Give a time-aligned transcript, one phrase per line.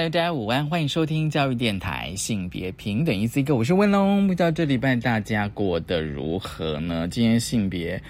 [0.00, 4.26] 大家午安，欢迎收听教育电台性别平等一次一个我是温龙。
[4.26, 7.06] 不知道这礼拜大家过得如何呢？
[7.06, 8.02] 今天性别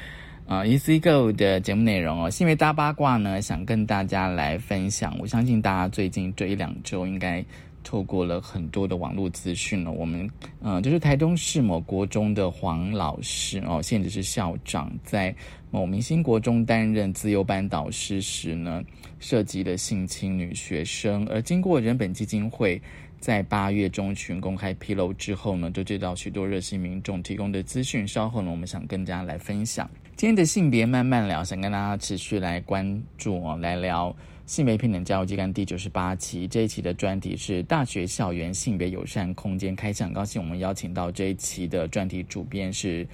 [0.47, 5.17] 啊一次一个的节目内容哦，性别大八卦呢，想跟大家来分享。
[5.19, 7.45] 我相信大家最近这一两周应该。
[7.83, 10.29] 透过了很多的网络资讯了，我们
[10.61, 15.35] 呃，就是台东市某国中的黄老师哦，现在是校长，在
[15.71, 18.83] 某明星国中担任自由班导师时呢，
[19.19, 22.81] 涉及了性侵女学生，而经过人本基金会
[23.19, 34.15] 在八月中旬公开披露之后呢，就接到许多热心民众提供的资讯，稍后呢，我们想跟大家来分享今天的性别慢慢聊，想跟大家持续来关注哦，来聊。
[34.51, 40.13] 性别平等教育季刊第九十八期，这一期的专题是大学校园性别友善空间开箱。
[40.13, 43.07] 高兴我们邀请到这一期的专题主编是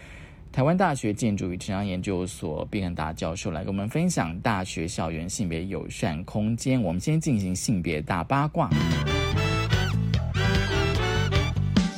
[0.51, 6.81] 台湾大学建筑与城乡研究所毕恒达教授，来跟我们分享大学校园性别友善空间。
[6.81, 8.71] 我们先进行性别大八卦。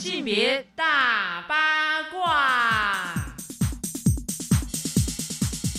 [0.01, 0.85] 性别大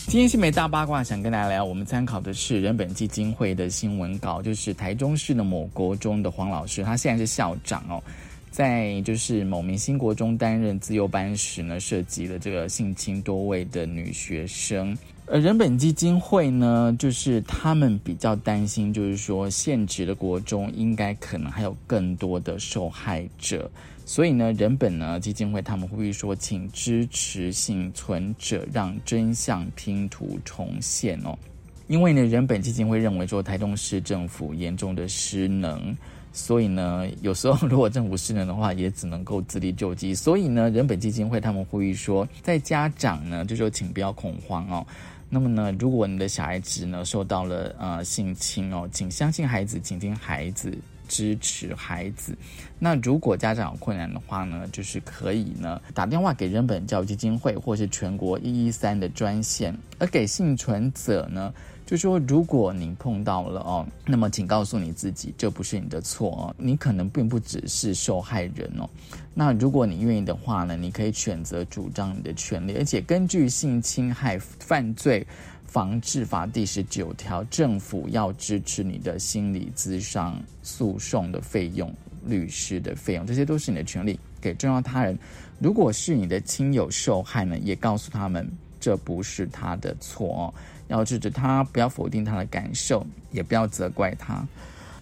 [0.09, 1.63] 今天新美大八卦，想跟大家聊。
[1.63, 8.01] 我们参考的是人本基金会的新闻稿，就是台中市的某国中的黄老师，他现在是校长哦，
[8.49, 14.97] 在就是某明星国中担任自由班时呢，涉及了这个性侵多位的女学生。
[15.27, 23.69] 而人本基金会呢，就是他们比较担心，就是说现职的国中应该可能还有更多的受害者。
[24.09, 31.37] 所以呢，人本呢基金会他们呼吁说，请支持幸存者，让真相拼图重现哦。
[31.85, 35.95] 因为呢，人本基金会认为说，台东市政府严重的失能，
[36.33, 40.15] 所以呢，有时候如果政府失能的话，也只能够自力救济。
[40.15, 44.83] 所以呢，人本基金会他们呼吁说，在家长呢，就说请不要恐慌哦。
[45.29, 50.75] 那么呢，如果你的小孩子呢受到了呃性侵哦，请相信孩子，请听孩子。
[51.09, 52.37] 支持孩子，
[52.77, 61.51] 那如果家长有困难的话呢，就是可以呢打电话给人本教育基金会或是全国一一三的专线，而给幸存者呢，
[61.85, 68.87] 就说如果您碰到了哦，那么请告诉你自己，这不是你的错哦，你可能并不只是受害人哦。
[69.33, 75.25] 那如果你愿意的话呢，你可以选择主张你的权利，而且根据性侵害犯罪。
[75.69, 81.93] 防治法第十九条，政府要支持你的心理咨商诉讼的费用、
[82.25, 84.19] 律师的费用，这些都是你的权利。
[84.41, 85.15] 给重要他人，
[85.59, 90.51] 如果是你的亲友受害呢，也告诉他们这不是他的错，
[90.87, 94.43] 要制止他，不要否定他的感受，也不要责怪他。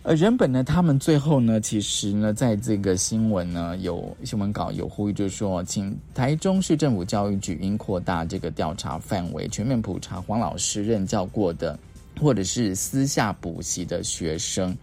[0.08, 11.78] 呃，人本呢，他们最后呢，其实呢，在这个新闻呢，有新闻稿有呼吁，就是说，请台中市政府教育局应扩大这个调查范围，全面普查黄老师任教过的，
[12.22, 14.74] 或者是私下补习的学生。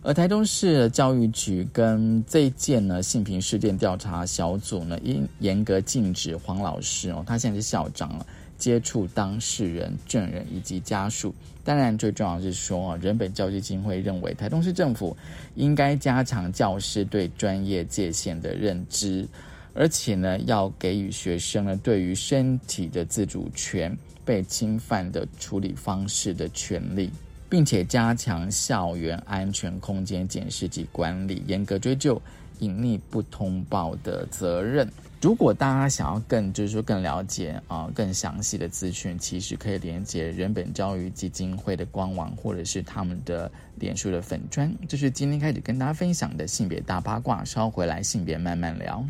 [0.00, 8.26] 而台中市教育局跟这一件呢性平事件调查小组呢，应严格禁止黄老师哦，他现在是校长了。
[8.58, 11.34] 接触当事人、证人以及家属。
[11.64, 15.16] 当然，最重要是说，人本教育基金会认为，台东市政府
[15.56, 19.26] 应该加强教师对专业界限的认知，
[19.74, 27.10] 而且呢，要给予学生呢对于身体的自主权被侵犯的处理方式的权利，
[27.48, 32.22] 并且加强校园安全空间检视及管理，严格追究
[32.60, 34.88] 隐匿不通报的责任。
[35.22, 44.72] 如果大家想要更，就是说更了解啊，更详细的资讯，其实可以连接人本教育基金会的官网，或者是他们的脸书的粉砖。
[44.86, 49.04] 这是今天开始跟大家分享的性别大八卦，稍回来性别慢慢聊。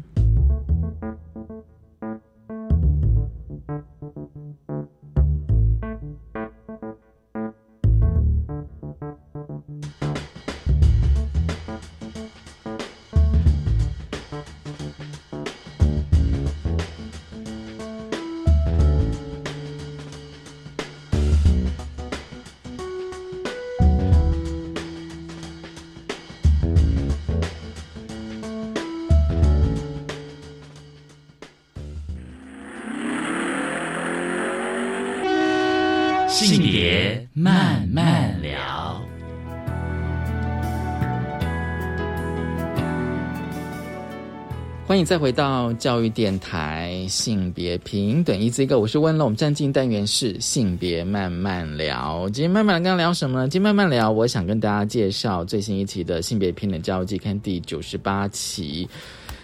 [44.96, 49.26] 欢迎再回到教育电台性别平等一字一个，我是温龙。
[49.26, 52.26] 我们站进单元是性别慢慢聊。
[52.30, 53.46] 今天慢慢跟聊什么呢？
[53.46, 58.88] 今天慢慢聊，我想跟大家介绍最新一期的性别平等教育季刊第九十八期。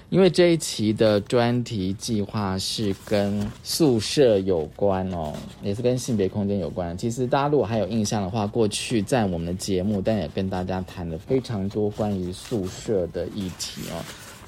[0.09, 6.97] 因为这一期的专题计划是跟宿舍有关哦，也是跟性别空间有关。
[6.97, 14.01] 其实大家如果还有印象的话，过去在我们的节目，但也跟大家谈了非常多关于宿舍的议题哦。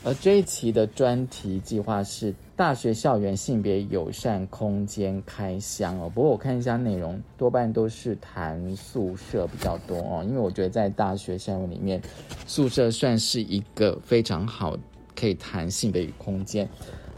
[0.07, 6.11] 而这一期的专题计划是大学校园性别友善空间开箱哦。
[6.15, 10.23] 不过我看一下内容，多半都是谈宿舍比较多哦。
[10.23, 12.03] 因为我觉得在大学校园里面，
[12.47, 14.77] 宿舍算是一个非常好
[15.19, 16.69] 可以谈性别与空间。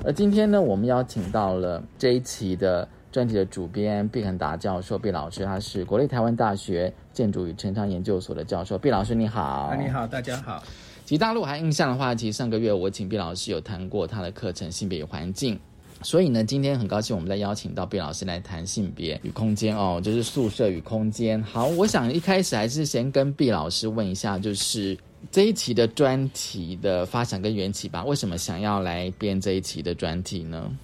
[0.05, 8.79] 而今天呢，我们邀请到了这一期的专题的主编毕肯达教授，毕老师，他是国立台湾大学建筑与城乡研究所的教授。
[8.79, 10.62] 毕老师你好，你好，大家好。
[11.06, 15.56] 其实大陆还印象的话，其实上个月我请毕老师有谈过他的课程性别与环境，
[16.03, 21.41] 所以呢，今天很高兴我们再邀请到毕老师来谈性别与空间哦，就是宿舍与空间。
[21.44, 24.99] 好，我想一开始还是先跟毕老师问一下，就是
[25.31, 28.05] 这一期的专题的发想跟缘起吧。
[28.05, 30.76] 为什么想要来编这一期的专题呢？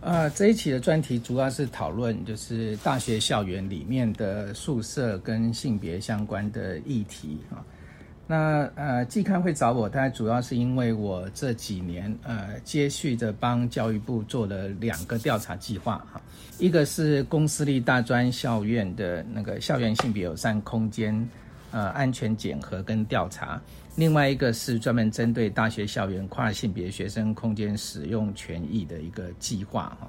[0.00, 7.60] 呃，这一期的专题主要是讨论就是大学校园里面的宿舍跟性别相关的议题啊。
[8.28, 16.20] 那呃，季刊会找我，大概主要是因为我这几年呃，接续着帮教育部做了两个调查计划哈，
[16.58, 21.28] 一个是公私立大专校院的那个校园性别友善空间
[21.70, 23.62] 呃安全检核跟调查，
[23.94, 30.08] 另外一个是专门针对大学校园跨性别学生空间使用权益的一个计划哈。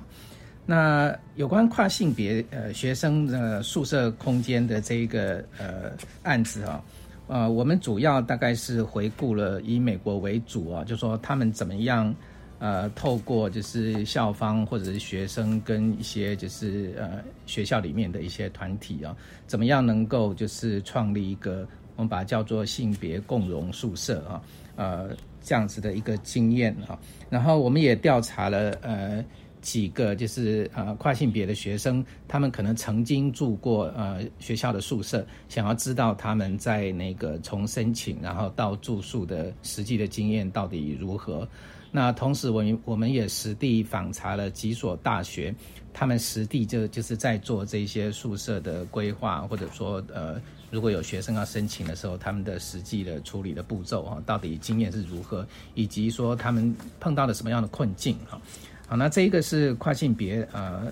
[0.66, 5.92] 那有关跨性别呃学生的宿舍空间的这一个呃
[6.24, 6.84] 案子哈。
[7.28, 12.16] 呃，我们主要大概是回顾了以美国为主啊，就说他们怎么样，
[12.60, 19.16] 呃，透过就是校方或者是学生跟一些就是呃学校里面的一些团体啊，
[19.46, 24.42] 怎么样能够就是创立一个我们把它叫做性别共融宿舍啊，
[24.78, 25.10] 呃，
[25.42, 26.98] 这样子的一个经验啊，
[27.30, 29.24] 然后我们也调查了呃。
[29.68, 41.46] 几个就是呃跨性别的学生，他们可能曾经住过呃学校的宿舍，想要知道他们在那个从申请然后到住宿的实际的经验到底如何。
[41.92, 45.54] 那同时我我们也实地访查了几所大学，
[45.92, 50.42] 他们实地就就是在做这些宿舍的规划，或者说呃
[50.72, 58.40] 如果有学生要申请的时候，他们的实际的处理的步骤啊，到底经验是如何，以及说他们碰到了什么样的困境哈。
[58.88, 60.92] 好，那这一个是跨性别呃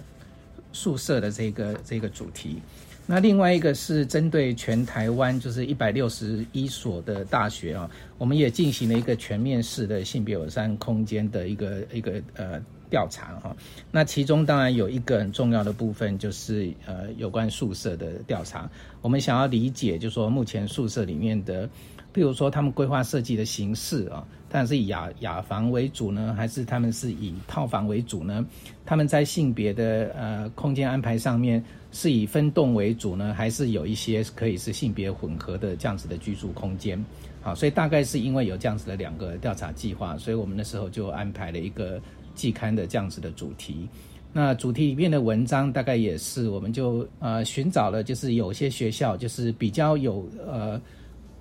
[0.74, 2.62] 宿舍的这个这个主题，
[3.07, 13.56] 那另外一个是针对全台湾就是一百六十一所的大学啊，我们也进行了一个全面式的性别友善空间的一个一个呃调查哈。
[13.92, 18.69] 那其中当然有一个很重要的部分就是呃有关宿舍的调查，
[19.01, 21.69] 我们想要理解就说目前宿舍里面的。
[22.13, 24.25] 譬如说，他们规划设计的形式啊，
[24.57, 28.46] 但是以雅雅房为主呢，还是他们是以套房为主呢？
[28.86, 31.62] 他们在性别的呃空间安排上面
[31.92, 36.98] 是以分栋为主呢，还是有一些可以是性别混合的这样子的居住空间？
[37.42, 42.01] 好，所以大概是因为有这样子的两个调查计划，所以我们那时候就安排了一个
[42.34, 43.89] 季刊的这样子的主题。
[44.32, 50.79] 那主题里面的文章大概也是，我们就呃寻找了，就是有些学校就是比较有呃。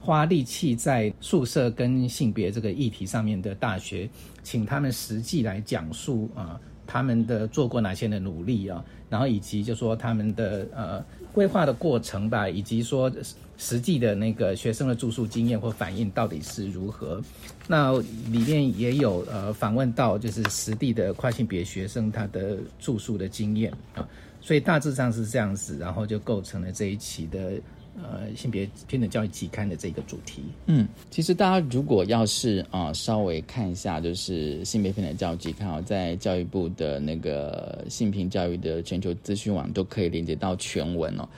[0.05, 4.07] 花力气在宿舍跟性别这个议题上面的大学，
[4.43, 13.11] 请他们实际来讲述啊，他们的做过哪些的努力啊，然后以及就说他们的呃规划的过程吧，以及说
[13.57, 17.23] 实际的那个学生的住宿经验或反应到底是如何。
[17.67, 17.99] 那
[18.31, 24.07] 里面也有呃访问到就是实地的跨性别学生他的住宿的经验啊，
[24.43, 27.55] 所以大致上是这样子，然后就构成了这一期的。
[28.03, 41.29] 呃，性别平等教育期刊的这个主题，嗯，其实大家如果要是啊稍微看一下，就是性别平等教育期刊啊，在教育部的那个性平教育的全球资讯网都可以连接到全文哦，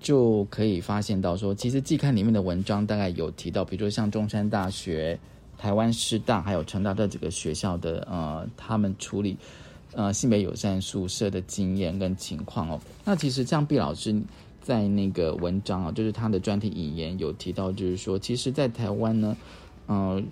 [0.00, 5.18] 就可以发现到说，其实季刊里面的文章大概有提到，比如说像中山大学、
[5.58, 9.36] 台湾师大还有成大这几个学校的呃，他们处理
[9.92, 12.80] 呃性别友善宿舍的经验跟情况哦。
[13.04, 14.14] 那其实像毕老师。
[14.66, 19.36] 在那个文章啊，就是他的专题引言有提到，就是说，其实，在台湾呢，
[19.86, 20.26] 嗯，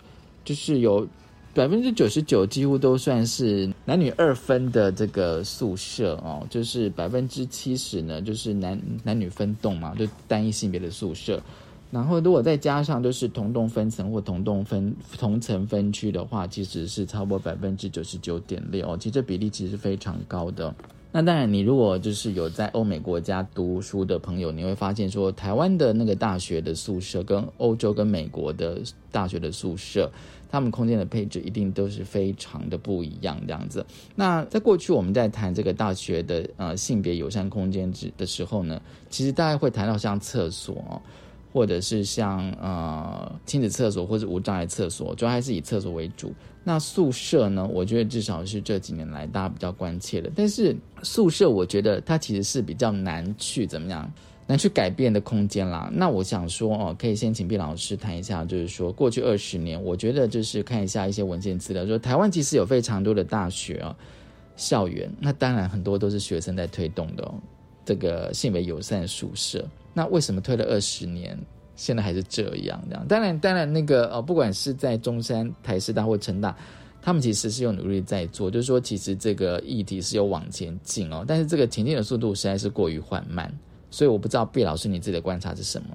[0.45, 1.07] 就是有
[1.55, 11.41] 百分之九十九几乎都算是男女二分的这个宿舍哦，就是百分之七十呢，就是男男女分栋嘛，就单一性别的宿舍。
[11.93, 20.75] 然后如果再加上就是同栋分层或同栋分同层分区的话，其实是超过百分之九十九点六哦，其实这比例其实非常高的。
[21.16, 28.80] 那当然，你如果就是有在欧美国家读书的朋友，你会发现说，台湾的那个大学的宿舍跟欧洲跟美国的
[29.12, 30.11] 大学的宿舍，
[30.50, 33.87] 他们空间的配置一定都是非常的不一样这样子。
[34.16, 41.00] 那在过去我们在谈这个大学的呃性别友善空间之的时候呢，其实大概会谈到像厕所。
[41.54, 46.34] 或者是像呃亲子厕所或者无障碍厕所，主要还是以厕所为主。
[46.64, 47.64] 那宿舍呢？
[47.73, 50.28] 我觉得至少是这几年来大家比较关切的。
[50.34, 54.12] 但是宿舍，我觉得它其实是比较难去怎么样，
[54.49, 55.88] 难去改变的空间啦。
[55.94, 63.94] 那我想说哦，可以先请毕老师谈一下，就是说过去二十年，我觉得就是看一下一些文献资料，说台湾其实有非常多的大学啊
[64.56, 67.34] 校园，那当然很多都是学生在推动的哦，
[67.85, 69.67] 这个性别友善宿舍。
[69.93, 71.38] 那为什么推了二十年，
[71.76, 72.83] 现在还是这样？
[72.88, 76.57] 这样当然，当然那个呃，不管是在中山、台师大或成大，
[77.00, 83.49] 他们其实是有努力在做，就是说其实这个议题是有往前进哦，但是这个前进的速度实在是过于缓慢，
[83.88, 85.88] 所以我不知道毕老师你自己的观察是什么？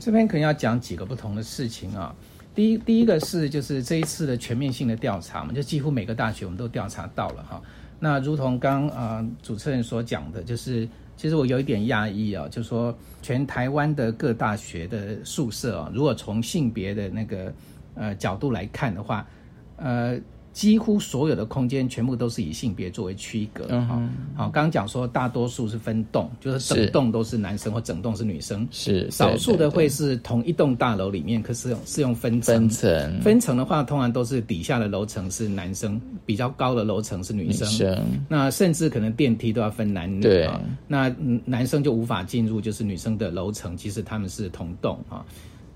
[0.00, 2.12] 这边可能要讲几个不同的事情啊。
[2.56, 7.62] 第一，第一个是就是这一次的全面性的调查嘛，就几乎每个大学我们都调查到了哈。
[8.00, 10.88] 那如同刚啊主持人所讲的，就是。
[11.18, 17.52] 其实我有一点讶异啊，就是说全台湾的各大学的宿舍啊，如果从性别的那个
[17.94, 19.26] 呃角度来看的话，
[19.76, 20.18] 呃。
[20.58, 23.64] 几乎所有的空间全部都是以性别作为区隔。
[23.68, 24.02] 哈，
[24.34, 28.66] 好，刚刚讲说大多数是分栋，就是整栋都是男生或整栋是女生。
[28.72, 32.56] 是，少数的会是同一栋大楼里面，可是用是用分层。
[32.56, 37.68] 分层，分层的话，通常都是底下的楼层是男生，比较高的楼层是女生。
[37.68, 38.04] 女生。
[38.28, 40.20] 那甚至可能电梯都要分男女。
[40.22, 40.50] 对。
[40.88, 41.08] 那
[41.44, 45.24] 男生就无法进入，就是女生的楼层，其实他们是同栋啊。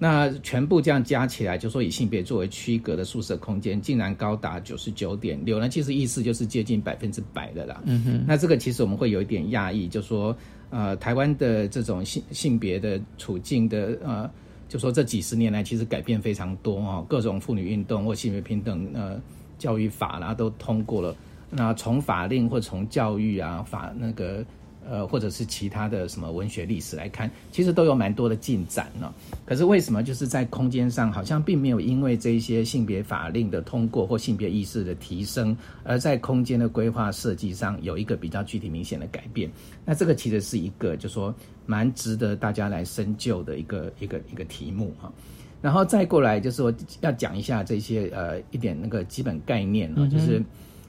[0.03, 7.81] 那全部这样加起来，就说以性别作为区隔的宿舍空间，竟然高达九十九点六，那其实意思就是接近百分之百的啦。
[7.85, 10.37] 嗯哼，那这个其实我们会有一点讶异，就说
[10.71, 14.29] 呃，台湾的这种性性别的处境的呃，
[14.69, 19.21] 就说这几十年来其实改变非常多哦，各种妇女运动或性别平等呃
[19.57, 21.15] 教育法啦都通过了，
[21.49, 24.45] 那从法令或从教育啊法那个。
[24.89, 29.12] 呃，或者是其他的什么文学历史来看，其实都有蛮多的进展呢。
[29.47, 39.51] 可是为什么就是在空间上，好像并没有因为这一些性别法令的通过或性别意识的提升，而在空间的规划设计上有一个比较具体明显的改变？
[39.85, 41.35] 那这个其实是一个，就说
[41.65, 45.12] 蛮值得大家来深究的一个一个一个题目哈。
[45.61, 50.43] 然后再过来就是说要讲一下这些呃一点那个基本概念啊，就是。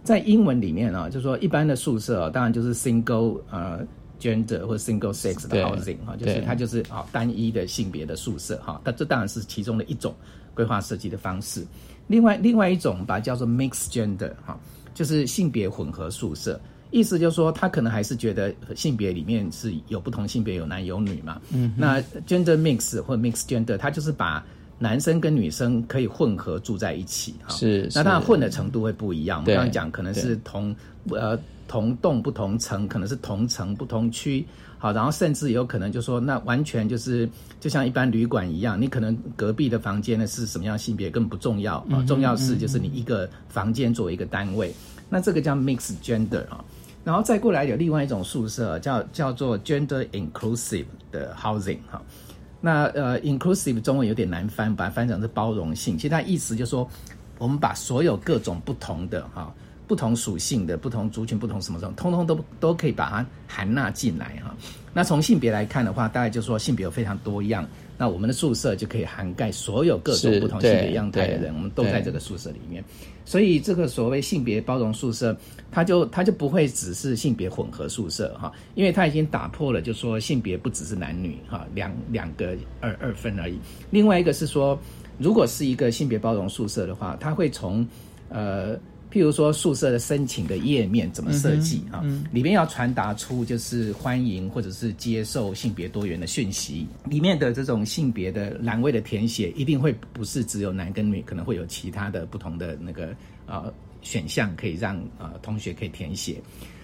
[0.03, 3.79] 在英文里面啊，就是说一般的宿舍啊，当然就是 single 呃
[4.19, 10.13] gender 或 single sex 的 housing 哈，就是它就是啊单一的性别的宿舍哈，它这当然是其中的一种
[10.53, 11.65] 规划设计的方式。
[12.07, 14.59] 另外另外一种把它叫做 mixed gender 哈，
[14.93, 16.59] 就是性别混合宿舍，
[16.91, 24.45] 意思就是说他可能还是觉得性别里面是有不同性别有男有女嘛，嗯，那 gender mix 或 mixed gender，它就是把
[24.83, 29.39] 男生跟女生可以混合住在一起，哈，是，那当然混的程度会不一样。
[29.39, 30.75] 我们刚刚讲可能是同
[31.09, 34.45] 呃同栋不同层，可能是同层不同区，
[34.77, 37.29] 好，然后甚至有可能就说那完全就是
[37.61, 44.73] 就像一般旅馆一样，你可能隔壁的房间呢是什么样性别根本不重要啊，重要是就是你一个房间作为一个单位，
[45.09, 46.61] 那这个叫 mixed gender 啊，
[47.05, 52.01] 然后再过来有另外一种宿舍叫叫做 gender inclusive 的 housing 哈。
[52.65, 55.97] 那呃，inclusive 中文有点难翻，把它翻成是包容性。
[55.97, 56.89] 其实它意思就是说，
[57.37, 59.53] 我们把所有各种不同的哈、
[59.87, 64.55] 不同属性的、不同族群、不同什么什么，通通都都可以把它含纳进来哈。
[64.93, 67.67] 那从性别来看的话，大概就说性别有非常多样。
[67.97, 72.83] 那我们的宿舍就可以涵盖所有各种不同性别样态的人，我们都在这个宿舍里面。
[73.23, 75.35] 所以这个所谓性别包容宿舍，
[75.71, 83.57] 它就它就不会只是性别混合宿舍哈，因为它已经打破了，就说性别不只是男女哈，两两个二二分而已。
[83.91, 84.77] 另外一个是说，
[85.17, 87.87] 如果是一个性别包容宿舍的话，它会从
[88.29, 88.77] 呃。
[89.13, 92.03] 譬如说宿舍的申请的页面怎么设计啊？
[92.31, 96.87] 里面要传达出就是欢迎或者是接受性别多元的讯息。
[97.05, 103.15] 里面的这种性别的栏位的填写一定会不是只有男跟女，可能会有其他的不同的那个
[103.45, 106.41] 呃选项可以让呃同学可以填写。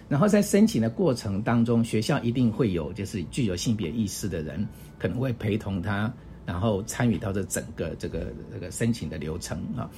[0.08, 4.68] 然后在申请的过程当中，学校一定会有就是具有性别意识的人
[5.00, 6.14] 可能会陪同他，
[6.46, 9.90] 然后参与到这整个这个这个申请的流程啊。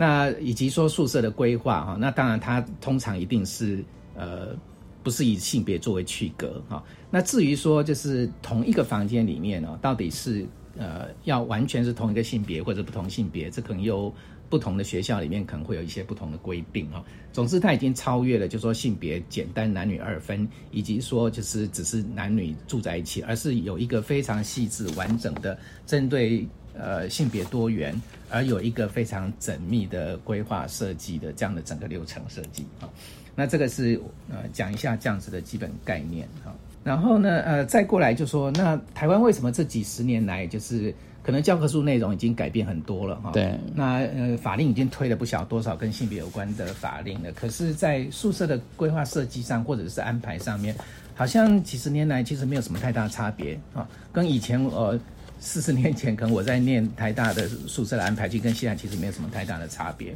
[0.00, 4.56] 那以及说宿舍的规划哈，那当然它通常一定是呃
[5.02, 6.82] 不是以性别作为区隔哈。
[7.10, 10.46] 那至于说就是同一个房间里面呢，到底是
[10.78, 14.10] 呃要完全是同一个性别或者不同性别，这可能又。
[14.50, 17.04] 不同的学校里面可能会有一些不同的规定哈。
[17.32, 26.44] 总之，它已经超越了，就说性别简单男女二分，以及说就是只是男女住在一起，而是有一个非常细致完整的针对
[26.82, 27.94] 呃性别多元，
[28.30, 32.88] 而有一个非常缜密的规划设计的这样的整个流程设计啊。
[33.34, 36.52] 那这个是呃讲一下这样子的基本概念哈。
[36.82, 40.94] 然后呢呃再过来就说，那台湾为什么这几十年来就是。
[41.22, 50.74] 可能教科书内容已经改变很多了哈，对，那呃法令已经推了不小多少跟性别有关的法令了，可是，在宿舍的规划设计上或者是安排上面，
[51.14, 54.98] 好像几十年来其实没有什么太大差别啊，跟以前呃
[55.40, 60.14] 四十年前可能我在念台大的宿舍的安排，就跟现在其实没有什么太大的差别。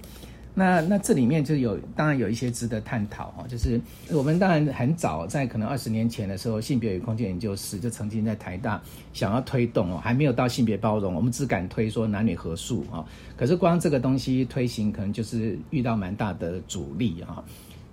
[0.56, 3.80] 那那这里面就有，当然有一些值得探讨哈，就是
[4.12, 8.80] 我们当然很早在可能二十年前的时候，性别与空间研究室就曾经在台大
[9.12, 13.04] 想要推动哦，还没有到性别包容，我们只敢推说男女合宿哈。
[13.36, 17.42] 可是光这个东西推行，可能就是遇到蛮大的阻力哈。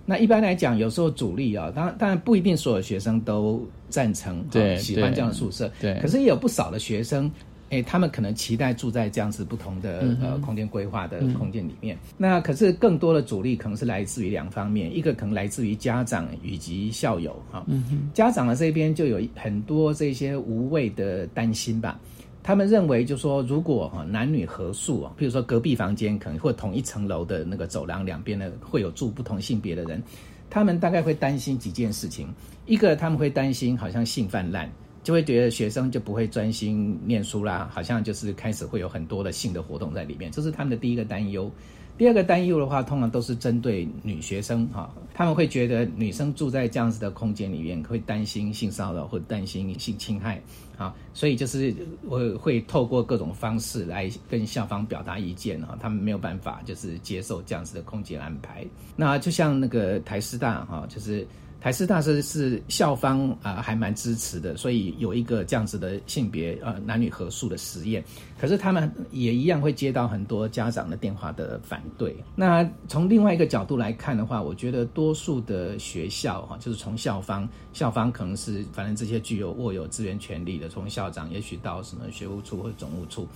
[0.04, 7.30] 那一般来讲，有时候主力啊，当然当然不一定所有学生都赞成，对，喜欢这样的宿舍，对，可是也有不少的学生。
[7.70, 11.96] 哎，他们可能期待住在这样子不同的呃空间规划的空间里面。
[12.18, 17.64] 那可是更多的阻力可能是来自于两方面，一个可能来自于家长以及校友哈。
[18.12, 21.98] 家长的这边就有很多这些无谓的担心吧。
[22.42, 30.02] 他们认为就说，如果哈男女合宿啊，比如说隔壁房间可能或同一层楼的那个走廊两边呢会有住不同性别的人，
[30.50, 32.28] 他们大概会担心几件事情。
[32.66, 34.70] 一个他们会担心好像性泛滥。
[35.04, 41.50] 就会觉得学生就不会专心念书啦，好像就是开始会有很多的性的活动在里面，这是他们的第一个担忧。
[41.98, 50.42] 第二个担忧的话，通常都是针对女学生哈，他们会觉得女生住在这样子的空间里面，会担心性骚扰或担心性侵害
[50.76, 51.74] 啊，所以就是
[52.08, 58.64] 会会透过各种方式来跟校方表达意见哈，他们没有办法就是接受这样子的空间安排。
[58.96, 61.26] 那就像那个台师大哈，就是。
[61.62, 68.02] 台师大是是校方啊，还蛮支持的，所以有一个这样子的性别呃男女合宿的实验。
[68.36, 72.16] 可是他们也一样会接到很多家长的电话的反对。
[72.34, 83.28] 那从另外一个角度来看的话，我觉得多数的学校哈，就是从校方，校方可能是反正这些具有握有资源权利的，从校长也许到什么学务处或者总务处，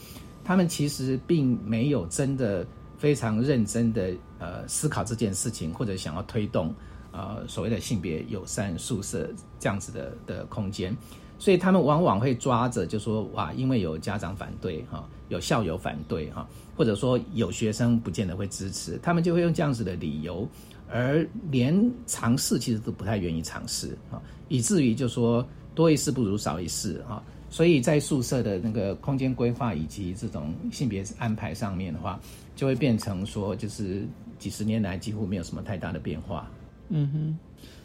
[0.43, 2.67] 他们其实并没有真的
[2.99, 6.75] 非常认真的呃思考这件事情，或者想要推动。
[7.17, 9.27] 呃，所谓的性别友善宿舍
[9.59, 10.95] 这样子的的空间，
[11.39, 20.47] 所以他们往往会抓着就说哇，因为有家长反对哈，有校友反对哈，或者说有学生不见得会支持，他们就会用这样子的理由，
[20.91, 25.43] 而连尝试其实都不太愿意尝试啊，以至于就说
[25.75, 32.21] 多一事不如少一事啊，所以在宿舍的那个空间规划以及这种性别安排上面的话，
[32.55, 34.07] 就会变成说就是
[34.39, 36.47] 几十年来几乎没有什么太大的变化。
[36.89, 37.39] 嗯哼，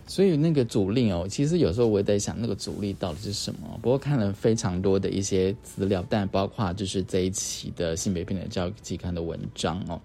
[0.08, 3.80] 所以那个阻力哦，其实有时候我也在想，那个阻力到底是什么？
[3.82, 10.00] 不过看了非常多的一些资料，但包括就是这一期的性别平等教育期刊的文章哦。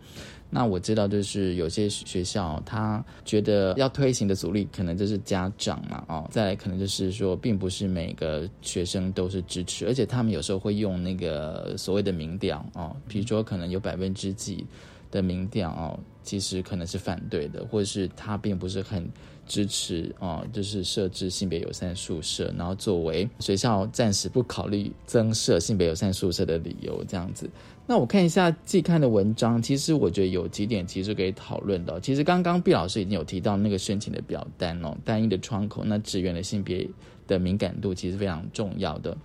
[0.48, 6.28] 那我知道，就是有些学校他觉得要推行的阻力，可能就是家长嘛哦。
[6.30, 14.64] 再来，可能就是说，并不是每个学生都是支持，而且他们有时候会用那个所谓的民调哦，比如说可能有百分之几。
[15.10, 19.08] 的民调哦，其实可能是反对的，或者是他并不是很
[19.46, 27.48] 支持哦，就是设置性别友善宿舍，然后作为学校暂时不考虑增设性别友善宿舍的理由这样子。
[27.86, 32.00] 那我看一下季刊的文章，其实我觉得有几点其实可以讨论的。
[32.00, 36.88] 其实刚刚毕老师已经有提到那个申请的表单哦，单一的窗口，那职员的性别
[37.28, 39.16] 的敏感度其实非常重要的。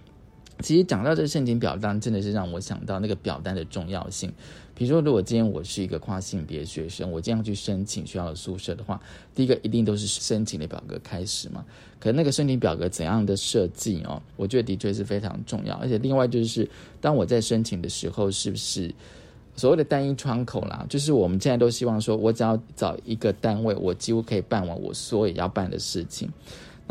[0.62, 4.32] 其实讲到这个申请表单，真的是让我想到那个表单的重要性。
[4.74, 9.00] 比如说，如果今天我是一个跨性别学生，我这样去申请学校的宿舍的话，
[9.36, 11.63] 第一个一定都是申请的表格开始嘛。
[12.00, 15.76] 可那个申请表格怎样的设计哦，我觉得的确是非常重要。
[15.76, 16.67] 而且另外就是，
[17.00, 18.91] 当我在申请的时候，是不是
[19.56, 20.84] 所谓的单一窗口啦？
[20.89, 26.28] 就是我们现在都希望说，我只要找一个单位，我几乎可以办完我所有要办的事情。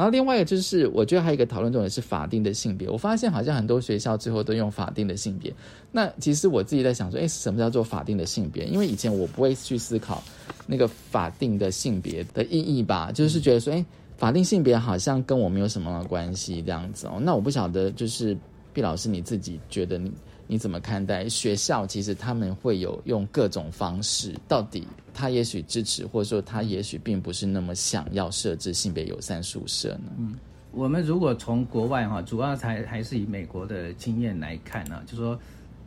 [0.00, 2.88] 然后另外一个就是，我觉得还有一个讨论重点是法定的性别。
[2.88, 5.52] 我发现好像很多学校最后都用法定的性别。
[5.92, 8.64] 那其实我自己在想说，哎，什么叫做法定的性别？
[8.64, 10.22] 因为以前我不会去思考
[10.66, 13.84] 那个法定的性别的意义吧，就是觉得说，哎，
[14.16, 17.20] 法定性别好像跟我没有什么关系这样子哦。
[17.20, 18.34] 那我不晓得，就是
[18.72, 20.10] 毕老师你自己觉得你。
[20.50, 21.86] 你怎么看待学校？
[21.86, 24.84] 其实他们会有用各种方式，到底
[25.14, 30.10] 他也许支持，或者说他也许并不是那么想要设置性别友善宿舍呢？
[30.18, 30.34] 嗯，
[30.72, 35.38] 我们如果从国外哈，主要还还是以美国的经验来看呢，就说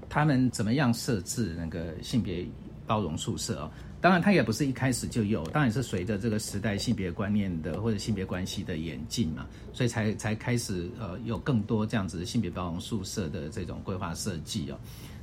[0.08, 2.46] 他们怎么样设置那个性别
[2.88, 3.70] 包容宿舍哦。
[4.04, 14.78] 当然，它也不是一开始就有，当然是随着这个时代性别观念的或者性别关系的演进嘛，所以才才开始呃有更多这样子的性别包容宿舍的这种规划设计哦。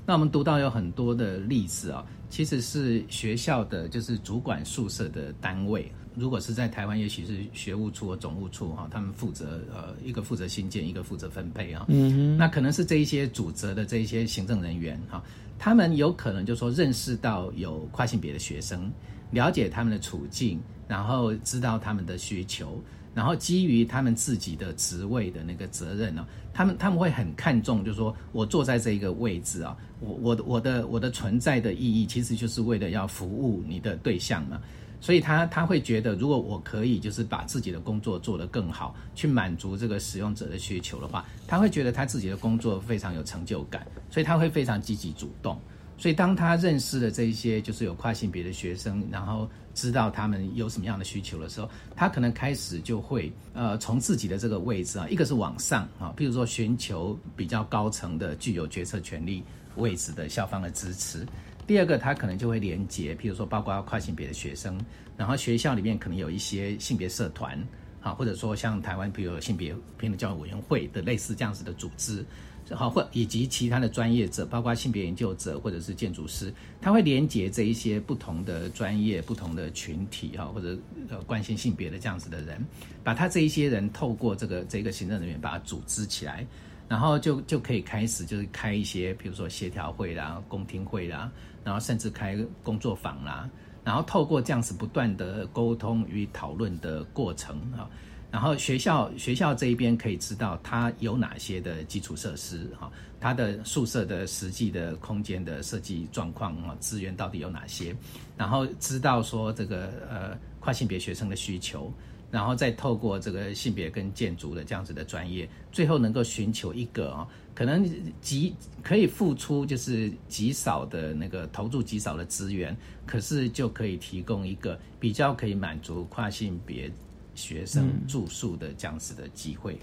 [0.07, 5.93] 那我们读到有很多的例子啊，其实是学校的就是主管宿舍的单位。
[6.15, 11.85] 如果是在台湾，也许是学务处或总务处哈，他们负责呃一个负责新建，一个负责分配啊。
[11.89, 12.35] 嗯。
[12.39, 15.23] 那可能是这一些主责的这一些行政人员哈，
[15.63, 18.91] 他们有可能就说认识到有跨性别的学生，
[19.31, 22.83] 了解他们的处境，然后知道他们的需求，
[23.15, 34.59] 然后基于他们自己的职位的那个责任呢，他们他们会很看重，就是说我坐在这一个位置啊，我我的我的我的存在的意义，其实就是为了要服务你的对象嘛。
[35.01, 45.59] 所以他他会觉得，如果我可以就是把自己的工作做得更好，去满足这个使用者的需求的话，他会觉得他自己的工作非常有成就感，所以他会非常积极主动。
[45.97, 59.45] 所以当他认识了这些就是有跨性别的学生，然后知道他们有什么样的需求的时候，他可能开始就会呃从自己的这个位置啊，一个是往上啊，譬如说寻求比较高层的具有决策权力
[59.77, 61.27] 位置的校方的支持。
[61.71, 64.77] 第二个，他可能就会连接，譬如说，包括跨性别的学生，
[65.17, 67.57] 然后学校里面可能有一些性别社团，
[68.03, 72.27] 啊，或者说像台湾，比如性别平等教育委员会的类似这样子的组织，
[72.71, 80.77] 好，或以及其他的专业者，包括性别研究者或者是建筑师，他会连接这一些不同的专业、不同的群体，哈，或者
[81.09, 82.61] 呃关心性别的这样子的人，
[83.05, 86.45] 把他这一些人透过这个这个行政人员把它组织起来，
[86.89, 91.31] 然后就就可以开始就是开一些，比如说协调会啦、公听会啦。
[91.65, 93.49] 然后甚至开工作坊啦，
[93.85, 97.89] 然后透过这样子不断的沟通与讨论的过程啊，
[98.31, 107.95] 然后学校学校这一边可以知道它有哪些的基础设施哈，它的宿舍的实际的空间的设计状况啊，资源到底有哪些，
[108.37, 111.93] 然后知道说这个呃跨性别学生的需求。
[112.31, 117.85] 然后再透过这个性别跟建筑的这样子的专业，最后能够寻求一个啊，可能
[118.21, 126.91] 极可以付出就是极少的那个投入极少的资源，可是就可以提供一个比较可以满足跨性别
[127.35, 129.77] 学生住宿的这样子的机会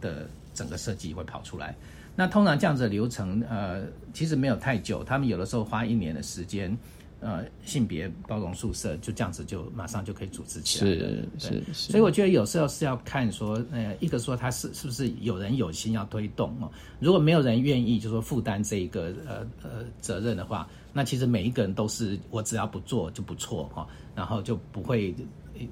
[0.00, 1.76] 的整个设计会跑出来。
[2.16, 6.76] 那通常这样子的流程，呃，其实没有太久，他们有的时候花一年的时间。
[7.20, 11.22] 呃，性别包容宿舍就这样子，就马上就可以组织起来了。
[11.38, 16.70] 是是，所以我觉得有时候是要看说，呃，一个说他是是不是有人有心要推动哦。
[16.98, 25.14] 如果没有人愿意，就说负担这一个呃呃责任的话，那其实每一个人都是我只要不做就不错哈，然后就不会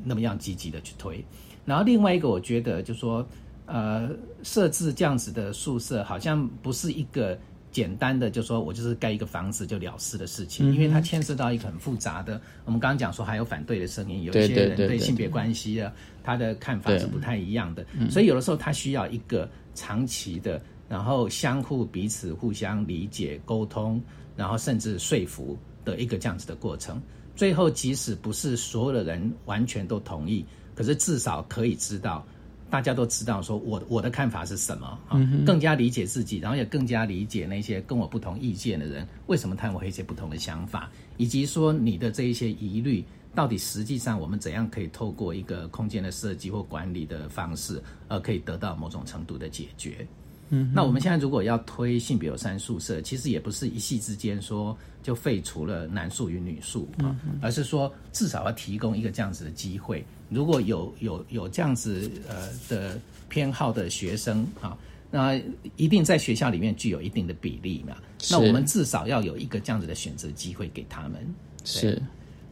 [0.05, 1.25] 那么样积极的去推。
[1.65, 3.27] 然后另外一个，我觉得就说，
[3.65, 4.11] 呃，
[4.43, 7.39] 设置这样子的宿舍好像不是一个。
[7.71, 12.41] 简单的就说，我就是盖一个房子就了事的事情，因为它牵涉到一个很复杂的。
[12.65, 17.85] 我们刚刚讲说还有反对的声音，有一些人对性别关系啊，他的看法是不太一样的。
[18.11, 24.03] 所以有的时候他需要一个长期的，然后相互彼此互相理解、沟通，
[24.37, 27.01] 然后甚至说服的一个这样子的过程。
[27.37, 32.27] 最后，即使不是所有的人完全都同意，可是至少可以知道。
[32.71, 35.19] 大家都知道，说我我的看法是什么啊？
[35.47, 43.03] 更加理解自己，然后也更加理解那些跟我不同意见的人，为什么他们会一些不同的想法，以及说你的这一些疑虑，
[43.35, 50.07] 到底实际上我们怎样可以透过一个空间的设计或管理的方式，而可以得到某种程度的解决。
[50.51, 60.05] 嗯，那我们现在如果要推性别友善宿舍，其实也不是一夕之间说就废除了男宿与女宿啊，而是说至少要提供一个这样子的机会。
[60.29, 64.77] 如果有有有这样子呃的偏好的学生啊，
[65.11, 65.41] 那
[65.77, 67.97] 一定在学校里面具有一定的比例嘛。
[68.31, 71.35] 那我们至少要有一个这样子的选择机会给他们。
[71.65, 72.01] 是。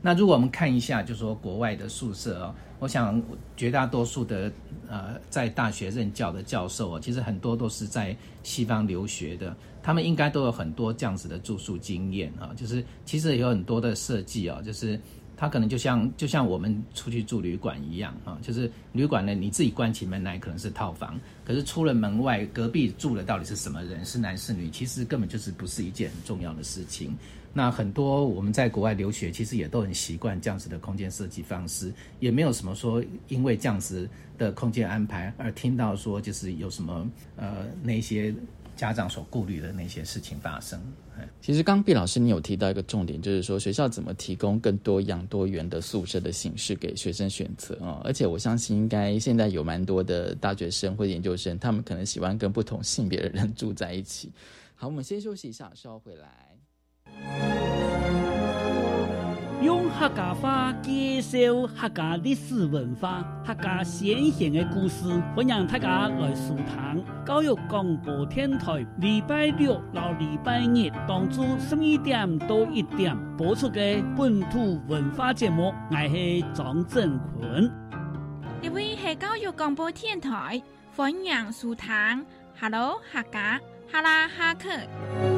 [0.02, 3.20] 那如果我们看一下，就说国外的宿舍哦，我想
[3.56, 4.52] 绝大多数的
[4.88, 12.52] 呃在大学任教的教授哦，其实很多都是在西方留学的，他们应该都有很多这样子的住宿经验啊。
[12.54, 15.00] 就是其实有很多的设计哦，就是
[15.36, 27.14] 他可能就像就像我们出去住旅馆一样啊，就是旅馆呢你自己关起门来可能是套房，可是出了门外隔壁住的到底是什么人，是男是女，其实根本就是不是一件很重要的事情。
[27.52, 38.34] 那很多我们在国外留学，其实也都很习惯这样子的空间设计方式，也没有什么说因为这样子的空间安排而听到说就是有什么呃那些
[38.76, 40.80] 家长所顾虑的那些事情发生。
[41.40, 48.02] 其实刚毕老师你有提到一个重点，就是说学校怎么提供更多样多元的宿舍的形式给学生选择啊！
[48.04, 54.30] 而且我相信，应该现在有蛮多的大学生或研究生，他们可能喜欢跟不同性别的人住在一起。
[54.74, 58.25] 好，我们先休息一下，稍后回来。
[59.66, 73.80] 用客家话介绍客家历史文化、客家先贤的故事，欢迎大家来收听教育广播电台礼拜六到礼拜日当中十一点到一点播出的
[74.16, 75.74] 本土文化节目。
[75.90, 77.64] 我是张振坤，
[78.62, 80.62] 呢位是教育广播电台，
[80.94, 81.90] 欢迎收听
[82.60, 85.35] Hello 客家哈拉哈克。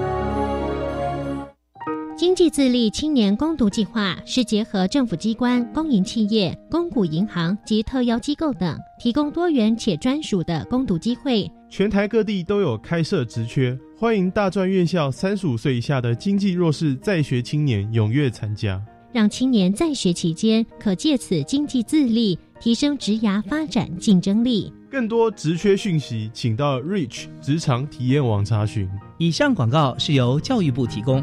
[2.19, 11.49] 经济自立青年攻读计划是结合政府机关、公营企业、公股银行及特邀机构等，提供多元且专属的攻读机会。
[11.71, 24.73] 全台各地都有开设职缺，欢迎大专院校三十五岁以下的经济弱势在学青年踊跃参加，让青年在学期间可借此经济自立，提升职涯发展竞争力。
[24.91, 28.91] 更多职缺讯息，请到 Reach 职场体验网查询。
[29.19, 31.23] 以上广告是由教育部提供。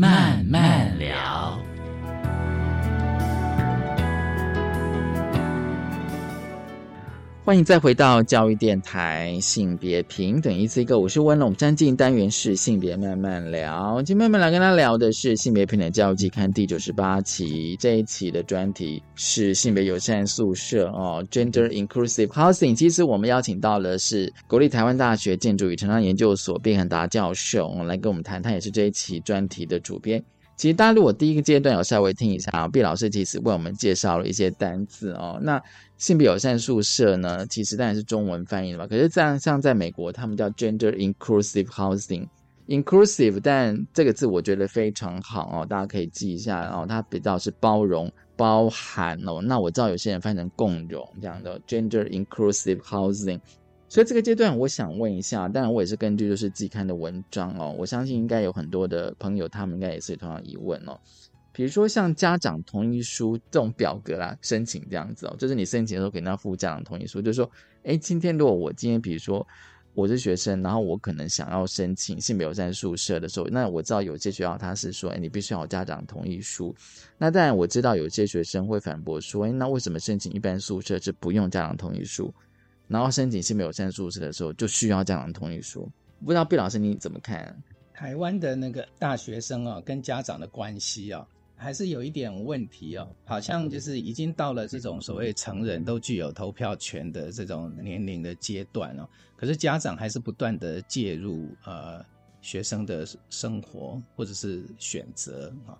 [0.00, 0.39] Man.
[7.50, 14.00] 欢迎再回到教育电台性别平等一次一个，我是温龙张静，单元是性别慢慢聊。
[14.02, 22.76] 今天慢慢来跟他聊的是性别平等教育季刊第九十八期，这一期的专题是性别友善宿舍哦，Gender Inclusive Housing。
[22.76, 30.22] 其实我们邀请到的是国立台湾大学建筑与城乡研究所毕恒达教授来跟我们谈，他也是这一期专题的主编。
[30.60, 35.38] 其实大家如果第一个阶段有稍微听一下啊，毕老师其实为我们介绍了一些单字哦。
[35.40, 35.58] 那
[35.96, 38.86] 性别友善宿舍呢，其实当然是中文翻译的嘛。
[38.86, 46.84] 可是这样像在美国，他们叫 gender inclusive housing，inclusive，但这个字我觉得非常好哦，大家可以记一下哦。
[46.86, 49.40] 它比较是包容、包含哦。
[49.40, 53.40] 那我知道有些人翻成共融这样的 gender inclusive housing。
[53.90, 60.96] 所以这个阶段，我想问一下，当然我也是根据就是自己看的文章哦，我相信应该有很多的朋友，他们应该也是同样疑问哦。
[61.52, 67.50] 比如说像家长同意书这种表格啦，申请这样子哦，就是你申请的时候给他附家长同意书，就是说，
[67.82, 69.44] 哎，今天如果我今天比如说
[69.92, 76.72] 我是学生，然后我可能想要申请性别友善宿舍的时候，那我知道有些学校他是说，哎，你必须要有家长同意书。
[77.18, 82.32] 那当然我知道有些学生会反驳说，哎，那为什么申请一般宿舍是不用家长同意书？
[82.90, 85.88] 然后申请性别友善宿舍的时候，就需要家长同意书。
[86.26, 87.56] 不知道毕老师你怎么看？
[87.94, 91.24] 台湾的那个大学生哦，跟家长的关系哦，
[91.54, 93.08] 还是有一点问题哦。
[93.24, 102.04] 好像就是已经到了这种所谓成人都具有投票权的这种年龄的阶段哦，可是家长还是不断的介入呃
[102.42, 105.78] 学生的生活或者是选择啊。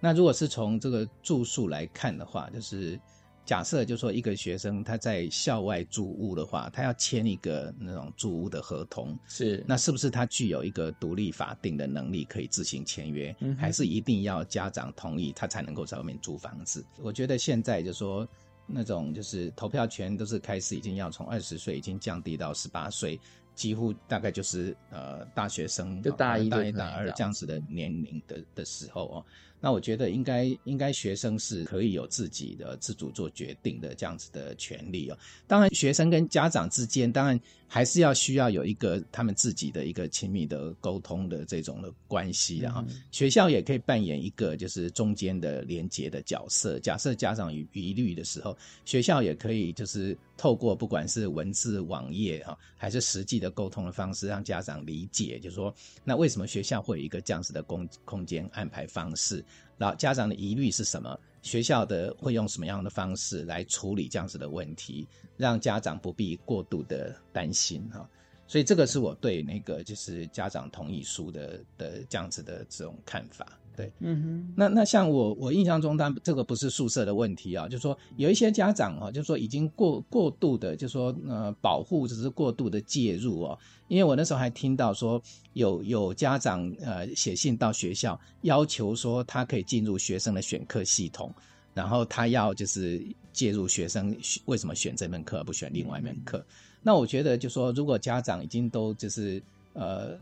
[0.00, 3.00] 那如果是从这个住宿来看的话，就是。
[3.44, 16.84] 假设就说一个学生他在校外住屋的话，他要签一个那种住屋的合同，是那是不是他具有一个独立法定的能力可以自行签约，还是一定要家长同意他才能够在外面租房子？
[17.00, 18.26] 我觉得现在就说
[18.64, 23.20] 那种就是投票权都是开始已经要从二十岁已经降低到十八岁，
[23.56, 29.26] 几乎大概就是呃大学生，就大一大一大二这样子的年龄的的时候哦。
[29.64, 35.16] 那我觉得应该应该学生是可以有自己的自主做决定的这样子的权利哦。
[35.46, 46.80] 当然，学生跟家长之间当然还是要需要有一个他们自己的一个亲密的沟通的这种的关系，然后学校也可以扮演一个就是中间的连接的角色。
[46.80, 55.72] 假设家长有疑虑的时候，学校也可以就是透过不管是文字网页啊，还是实际的沟通的方式，让家长理解，就是说
[56.02, 59.44] 那为什么学校会有一个这样子的空空间安排方式。
[59.78, 61.18] 老家长的疑虑是什么？
[61.42, 68.08] 学校的会用什么样的方式来处理这样子的问题，让家长不必过度的担心哈。
[68.46, 73.58] 所以这个是我对那个就是家长同意书的的这样子的这种看法。
[73.74, 83.58] 对，嗯哼，那那像我我印象中，但这个不是宿舍的问题啊，就是说有一些家长啊，就是说已经过过度的，就是说呃保护只是过度的介入哦，
[83.88, 85.20] 因为我那时候还听到说
[85.54, 91.34] 有有家长呃写信到学校要求说他可以进入学生的选课系统，
[91.72, 96.44] 然后他要就是介入学生为什么选这门课而不选另外一门课，
[96.82, 100.18] 那我觉得就说如果家长已经都就是呃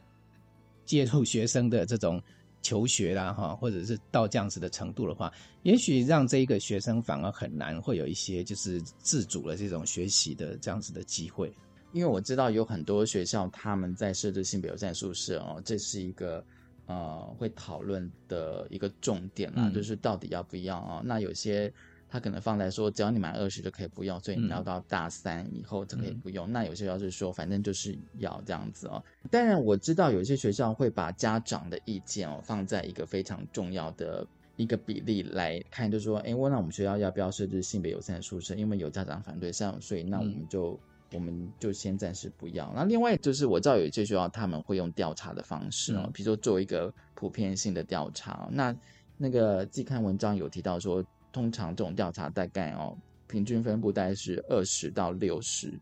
[0.84, 2.22] 介入学生的这种。
[2.62, 11.52] 求学啦，哈，或者是到这样子的程度的话，也许让这一个学生反而很难会有一些就是自主的这种学习的这样子的机会。
[11.92, 16.44] 因为我知道有很多学校他们在设置性别友善宿舍哦，这是一个
[16.86, 21.02] 呃会讨论的一个重点啦，就是到底要不要啊？
[21.04, 21.72] 那有些。
[22.12, 26.50] 他可能放在说，只要你满二十就可以不用，所以你要到大三以后就可以不用。
[26.50, 29.00] 那有些学校是说，反正就是要这样子哦。
[29.30, 38.56] 当然我知道有些学校会把家长的意见哦放在一个非常重要的一个比例来看，就说，哎，问那我们学校要不要设置性别友善的宿舍？
[38.56, 40.76] 因为有家长反对上，所以那我们就
[41.12, 42.72] 我们就先暂时不要。
[42.74, 48.48] 那另外就是我知道有些学校他们会用调查的方式哦，比如说做一个普遍性的调查。
[48.50, 48.74] 那
[49.16, 51.04] 那个季刊文章有提到说。
[51.32, 55.72] 通常这种调查大概哦，平均分布大概是二十到六十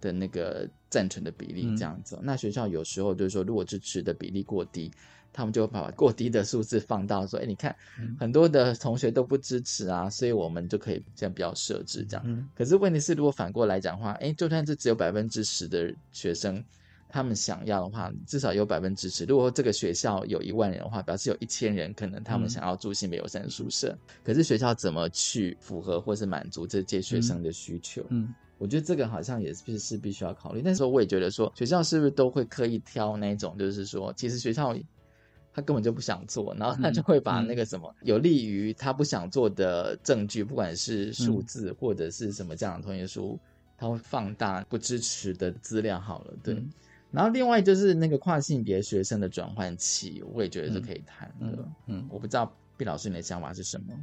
[0.00, 2.18] 的那个赞成的比例这样子。
[2.22, 4.90] 那学校有时候就是说，如果支持的比例过低，
[5.32, 7.74] 他们就会把过低的数字放到说，哎，你看
[8.18, 12.48] 很多的同学都不支持啊，所以我们就可以这样比较设置这样。
[12.54, 16.62] 可是问题是，如果反过来讲话，哎，就算是只有百分之十的学生。
[17.08, 19.24] 他们想要的话，至少有百分之十。
[19.24, 23.96] 如果这个学校有一万人的话，表示有一千人可能他们想要住新北友善宿舍。
[24.22, 28.04] 可是学校怎么去符合或是满足这届学生的需求？
[28.10, 30.60] 嗯，我觉得这个好像也是是必须要考虑。
[30.62, 34.76] 但是我也觉得说，学校是不是都会刻意挑那种，就是说，其实学校
[35.54, 43.40] 他根本就不想做， 然后他就会把那个什么有利于他不想做的证据，不管是数字或者是什么这样的同学书，
[43.78, 45.98] 他会放大不支持的资料。
[45.98, 46.62] 好了，对。
[47.10, 51.66] 然后另外就是那个跨性别学生的转换期，我也觉得是可以谈的。
[51.86, 53.94] 嗯，我不知道毕老师你的想法是什么？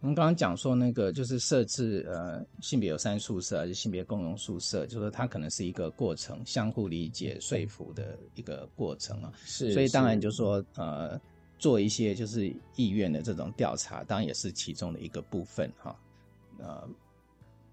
[0.00, 9.32] 我们刚刚讲说那个就是设置呃性别有三宿舍还是性别共融宿舍，就是它可能是一个过程，相互理解、说服的一个过程啊。
[9.44, 11.20] 是，所以当然就说呃
[11.58, 15.96] 做一些就是意愿的这种调查，当然也是其中的一个部分哈。
[16.58, 16.88] 呃。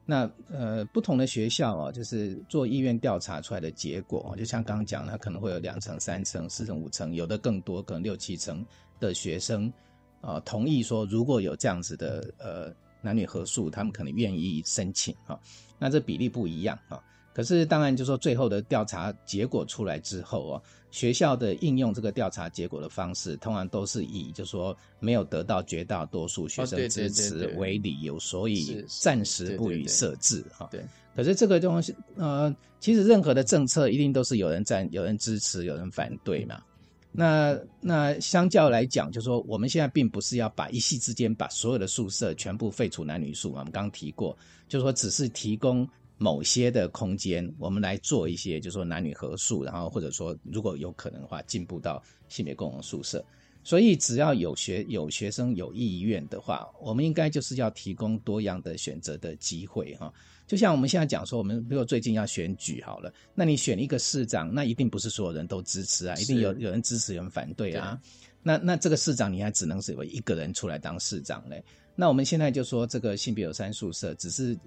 [0.09, 8.65] 那呃，不同的学校啊，就是做意愿调查出来的结果，就像刚刚讲，它可能会有两层、三层、四层、五层，有的更多，可能六七层
[8.99, 9.71] 的学生
[10.19, 15.39] 啊，同意说如果有这样子的呃男女合宿，他们可能愿意申请啊。
[15.77, 16.99] 那这比例不一样啊。
[17.39, 20.62] 可是当然，就说最后的调查结果出来之后哦。
[20.91, 30.67] 学校的应用这个调查结果的方式，通常都是以就说没有得到绝大多数学生支持为理由，所以暂时不予设置哈。
[30.69, 30.84] 对。
[31.15, 36.62] 可是这个东西，呃，其实任何的政策一定都是有人赞、有人支持、有人反对嘛。
[37.10, 43.60] 那那相较来讲，就说我们现在并不是要把一夕之间把所有的宿舍全部废除男女宿嘛。
[43.60, 45.88] 我们刚刚提过，就说只是提供。
[46.19, 53.25] 某些的空间，我们来做一些，就是说男女合宿，然后或者说如果有可能的话，进步到性别共同宿舍。
[53.63, 60.13] 所以只要有学有学生有意愿的话，我们应该就是要提供多样的选择的机会哈。
[60.45, 67.97] 就像我们现在讲说，我们比如最近要选举好了，那你选一个市长，那一定不是所有人都支持啊，一定有有人支持，有人反对啊。
[68.43, 71.63] 那那这个市长你还只能是为一个人出来当市长嘞。
[71.95, 74.58] 那我们现在就说这个性别友善宿舍只是。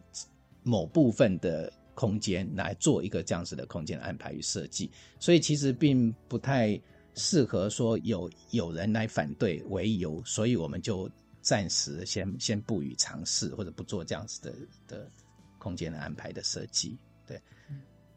[0.63, 6.81] 某部分的空间来做一个这样子的空间安排与设计，所以其实并不太
[7.15, 11.11] 适合说有有人来反对为由，所以我们就
[11.41, 14.55] 暂时先先不予尝试或者不做这样子的
[14.89, 15.11] 的
[15.59, 16.97] 空间的安排的设计。
[17.27, 17.41] 对，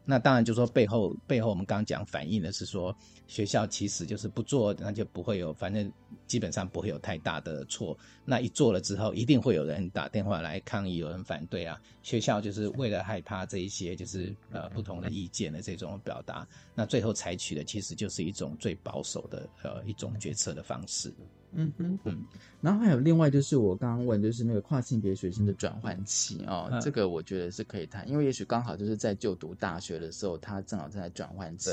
[0.08, 2.96] 那当然就说背后背后我们刚刚讲反映的是说
[3.26, 5.92] 学校其实就是不做，那就不会有，反正
[6.28, 7.98] 基本上不会有太大的错。
[8.24, 11.76] 那一做了之后，一定会有人打电话来抗议，有人反对啊。
[12.04, 21.12] 学校就是为了害怕这一些就是呃不同的意见的这种表达，那最后采取的其实就是一种最保守的呃一种决策的方式。
[21.52, 22.24] 嗯哼嗯，
[22.60, 31.70] 然后还有另外就是我刚刚问，就是那个跨性别学生的转换期哦，这个我觉得是可以谈，因为也许刚好就是在就读大学的时候，他正好正在转换期，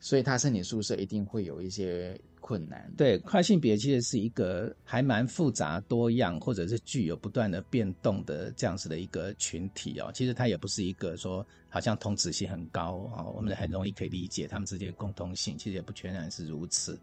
[0.00, 2.90] 所以他申请宿舍一定会有一些困难。
[2.96, 10.10] 对，跨性别其实是一个还蛮复杂多样，或者是具有不断的变动的这样子的一个群体哦。
[10.14, 16.98] 其实它也不是一个说好像同质性很高啊，我们很容易可以理解他们之间的共通性，其实也不全然是如此。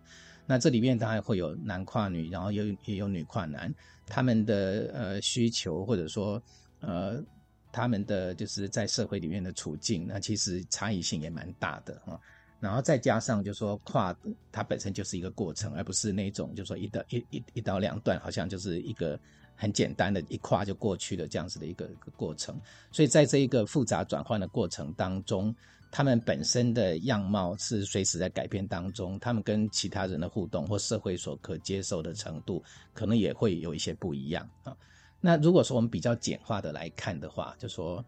[0.46, 3.74] 那这里面当然会有男跨女，然后有也有女跨男，
[4.06, 6.42] 他们的呃需求或者说
[6.82, 7.24] 呃
[7.72, 12.20] 他们的就是在社会里面的处境，那其实差异性也蛮大的哈。
[12.60, 14.16] 然后再加上就说跨
[14.52, 19.18] 它本身就是一个过程，而不是那种就说一刀一一一刀两断，好像就是一个
[19.56, 22.60] 很简单的一跨就过去的这样子的一个一个过程。
[22.92, 25.56] 所以在这一个复杂转换的过程当中。
[25.96, 32.64] 他们本身的样貌是随时在改变当中，他们跟其他人的互动或社会所可接受的程度，
[32.96, 34.76] 可能也会有一些不一样啊。
[35.22, 38.04] 那如果说我们比较简化的来看的话，就说，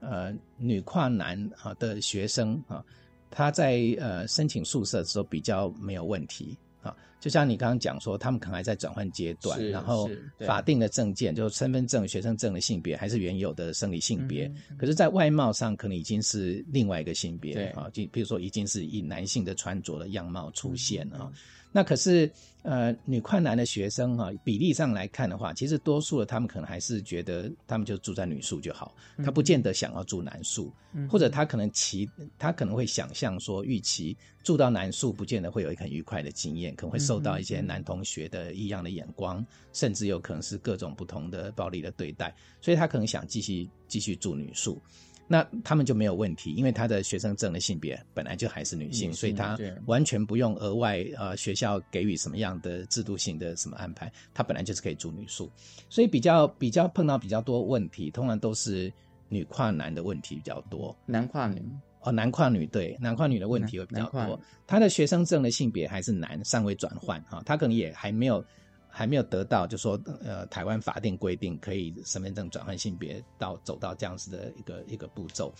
[0.00, 2.84] 呃，女跨男啊的学生啊，
[3.30, 6.58] 他在呃申请宿舍的时候比较没有问题。
[6.82, 10.08] 啊，就像你刚刚讲说，他们可能还在转换阶段，然后
[10.46, 21.30] 法定的证件，就是身份证、学生证的性别还是原有的生理性别，可是，在外貌上可能已经是另外一个性别啊，就比如说已经是以男性的穿着的样貌出现啊。
[21.78, 22.28] 那可是，
[22.62, 28.92] 呃，女跨男的学生哈，比例上来看的话，其实多数的他们可能还是觉得他们就住在女宿就好，
[29.24, 30.72] 他不见得想要住男宿，
[31.08, 44.82] 或者他可能其他可能会想象说，预期住到男宿不见得会有一个很愉快的经验，可能会受到一些男同学的异样的眼光，甚至有可能是各种不同的暴力的对待，所以他可能想继续继续住女宿。
[45.30, 55.52] 那他们就没有问题，因为他的学生证的性别本来就还是女性，所以他完全不用额外呃学校给予什么样的制度性的什么安排，他本来就是可以住女宿，
[55.90, 58.90] 所以比较比较碰到比较多问题，通常都是
[59.28, 61.62] 女跨男的问题比较多，男跨女
[62.00, 68.42] 哦，男跨女对，男跨女的问题会比较多，他的学生证的性别还是男，尚未转换哈，他可能也还没有。
[68.88, 75.54] 还没有得到，就说呃，台湾法定规定可以身份证转换性别到走到这样子的一个一个步骤，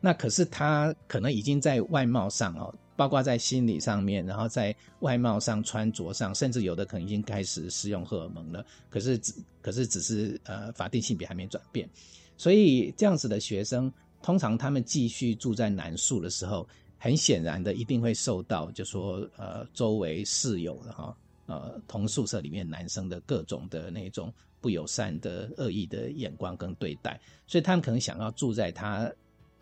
[0.00, 8.64] 那可是他可能已经在外貌上哦，包括在心理上面，然后在外貌上、穿着上，甚至有的可能已经开始使用荷尔蒙了。
[8.90, 11.88] 可是只可是只是呃，法定性别还没转变，
[12.36, 13.90] 所以这样子的学生，
[14.22, 16.68] 通常他们继续住在男宿的时候，
[16.98, 21.16] 很显然的一定会受到就说呃周围室友的哈。
[21.52, 29.12] 呃，同宿舍里面男生的各种的那种不友善的恶意的眼光跟对待，所以他们可能想要住在他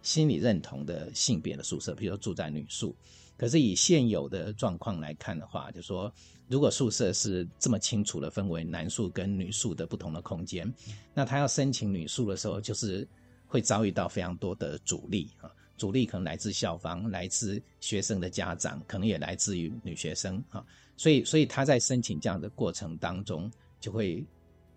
[0.00, 2.94] 心里认同的性别的宿舍，比如说住在女宿。
[3.36, 6.12] 可是以现有的状况来看的话，就说
[6.46, 10.72] 如果宿舍是这么清楚的分为男宿跟女宿的不同的空间，
[11.12, 13.08] 那他要申请女宿的时候，就是
[13.48, 15.50] 会遭遇到非常多的阻力啊。
[15.76, 20.62] 阻力可能来自校方，来自学生的家长，可能也来自于女学生啊。
[21.00, 24.22] 所以，所以他在申请这样的过程当中，就会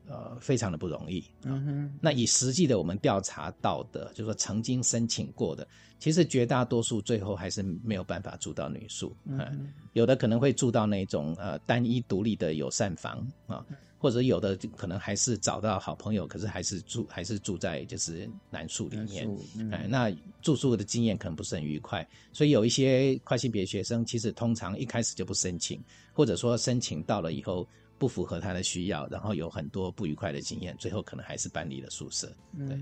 [0.07, 1.23] 呃非常的不容易。
[1.43, 1.93] 嗯哼。
[2.01, 5.67] 那以实际的我们调查到的，就是说曾经申请过的，
[5.99, 9.15] 其实绝大多数最后还是没有办法住到女宿。
[9.25, 9.69] 嗯。
[9.93, 13.65] 有的可能会住到那种呃单一独立的友善房啊。
[14.03, 19.25] 或者有的可能还是找到好朋友，可是还是住还是住在就是男宿里面，
[19.71, 25.81] 哎，那住宿的经验可能不是很愉快，所以有一些跨性别学生其实通常一开始就不申请，
[26.11, 27.65] 或者说申请到了以后
[28.03, 32.29] 不符合他的需要，然后有很多不愉快的经验，最后可能还是搬离了宿舍。
[32.57, 32.77] 对，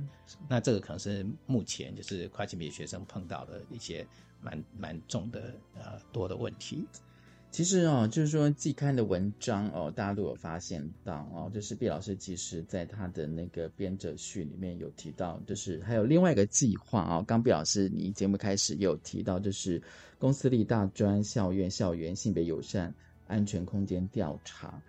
[0.50, 4.04] 那这个可能是目前就是跨性别学生碰到的一些
[4.42, 6.84] 蛮蛮重的呃多的问题。
[7.52, 17.24] 其实哦，就是说自己看的文章哦，大家都有发现到哦，就是毕老师其实在他的那个编者序里面有提到，就是还有另外一个计划哦。
[17.28, 19.80] 刚毕老师你节目开始也有提到，就是
[20.18, 22.92] 公司立大专校院校园性别友善
[23.28, 24.82] 安全空间调查。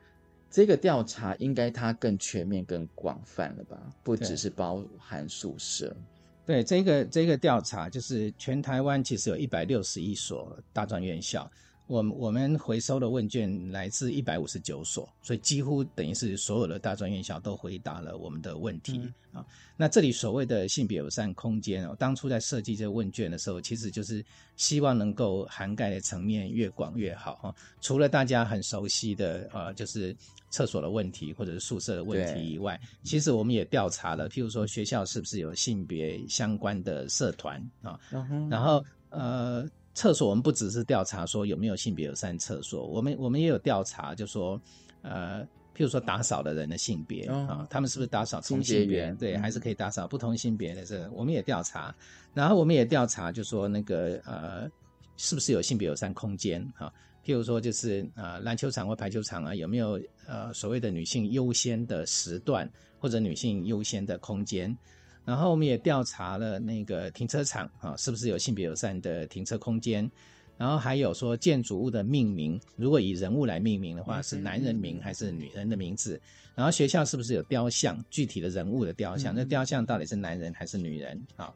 [0.53, 3.80] 这个调查应该它更全面、更广泛了吧？
[4.03, 5.96] 不只是包含宿舍。
[6.44, 11.50] 对，这个这个调查就是全台湾其实有一百六十一所大专院校。
[11.93, 18.99] 我们我们回收的问卷来自一百五十九所，所以几乎等于是所有的大专院校都回答了我们的问题、
[19.30, 19.45] 啊。
[19.76, 24.24] 那这里所谓的性别友善空间哦，当初在设计这个问卷的时候，其实就是
[24.57, 30.16] 希望能够涵盖的层面越广越好哈、除了大家很熟悉的呃，就是
[30.49, 38.01] 厕所的问题或者是宿舍的问题以外，其实我们也调查了，譬如说学校是不是有性别相关的社团啊，
[38.49, 44.61] 然后呃，厕所我们不只是调查说有没有性别友善厕所，我们我们也有调查，就说
[45.03, 45.43] 呃，
[45.74, 49.12] 譬如说打扫的人的性别、啊，他们是不是打扫同性别？
[49.18, 51.95] 对，嗯还是可以打扫不同性别的这个，我们也调查，
[52.32, 54.70] 然后我们也调查，就说那个呃，
[55.16, 56.93] 是不是有性别友善空间啊？
[57.24, 62.68] 譬如说，就是呃，篮球场或排球场啊，有没有呃所谓的女性优先的时段
[62.99, 64.76] 或者女性优先的空间？
[65.25, 70.11] 然后我们也调查了那个停车场啊，是不是有性别友善的停车空间？
[70.59, 76.20] 然后还有说建筑物的命名，如果以人物来命名的话，是男人名还是女人的名字？
[76.55, 79.35] 然后学校是不是有雕像，具体的人物的雕像？
[79.35, 81.53] 那雕像到底是男人还是女人啊？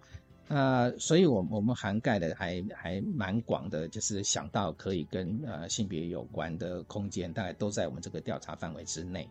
[0.48, 9.28] 那所以我，我们涵盖的还还蛮广的，就是想到可以跟呃性别有关的空间，大概都在我们这个调查范围之内。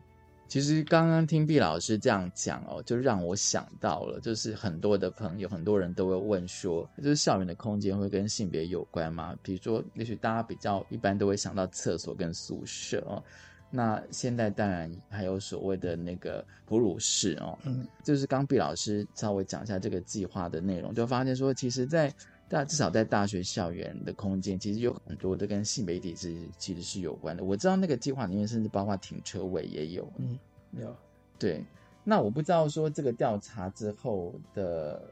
[0.47, 9.35] 其实刚刚听毕老师这样讲哦，就让我想到了，就是很多的朋友，很多人都会问说，就是校园的空间会跟性别有关吗？
[9.41, 13.21] 比如说，也许大家比较一般都会想到厕所跟宿舍哦。
[13.71, 22.13] 那现在当然还有所谓的那个哺乳室哦，嗯，就是刚毕老师稍微讲一下这个计划的内容，就发现说，其实，在
[22.47, 27.43] 大至少在大学校园的空间，其实有很多的跟性媒体是其实是有关的。
[27.43, 30.37] 我知道那个计划里面甚至包括停车位也有，嗯，
[30.73, 30.95] 有。
[31.39, 31.63] 对，
[32.03, 35.11] 那我不知道说这个调查之后的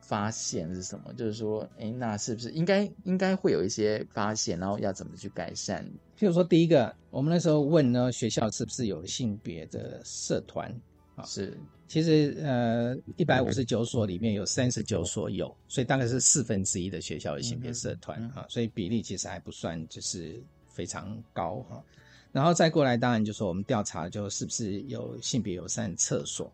[0.00, 5.84] 发现是什么，就是说，哎，那是不是应该应该会有一些发现，然后要怎么去改善？
[6.16, 10.72] 譬如说，第一个，我们那时候问呢，学校是不是有性别的社团？
[11.16, 11.58] 啊，是，
[11.92, 21.84] 其实呃，一百五十九所里面有三十九所有，所以大概是四分之一的学校有性别社团啊，所以比例其实还不算就是非常高哈。
[22.32, 26.50] 然后再过来，当然就说我们调查就是不是有性别友善厕所，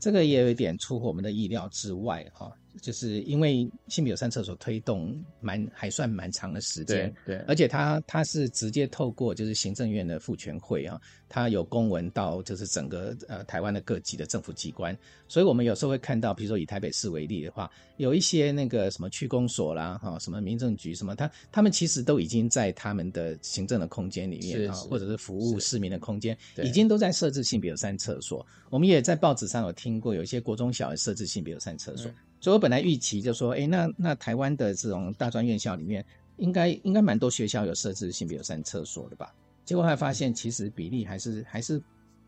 [0.00, 2.50] 这个也有一点出乎我们的意料之外哈。
[2.80, 7.44] 就是因为性别友善厕所推动蛮还算蛮长的时间，对对。
[7.46, 14.96] 而且它它是直接透过就是行政院的妇权会啊，它有公文到就是整个呃台湾的各级的政府机关，
[15.28, 28.44] 所以我们有时候会看到，比如说以台北市为例的话，有一些那个什么区公所啦，哈，什么民政局什么，他他们其实都已经在他们的行政的空间里面啊，或者是服务市民的空间，已经都在设置性别友善厕所。
[28.70, 32.10] 我们也在报纸上有听过，有一些国中小也设置性别友善厕所。
[32.42, 36.04] 所以我本来预期就说，哎，那那台湾的这种大专院校里面，
[36.38, 39.32] 应该应该蛮多学校有设置性别友善厕所的吧？
[39.64, 41.80] 结果后来发现，其实比例还是还是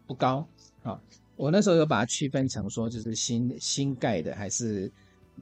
[0.06, 0.46] 不高
[0.84, 1.02] 啊。
[1.34, 4.88] 我那时候有把它区分成说，就是新新盖的还是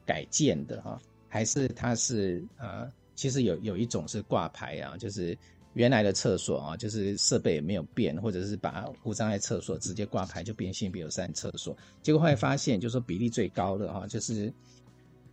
[0.06, 0.98] 改建的哈、
[1.28, 5.36] 还是它是呃，其实有有一种是挂牌啊，就是
[5.74, 11.76] 原来的厕所啊，就是设备也没有变，或者是把无障碍厕所直接挂牌就变性别友善厕所。
[12.02, 14.52] 结果后来发现，就是说比例最高的哈、就是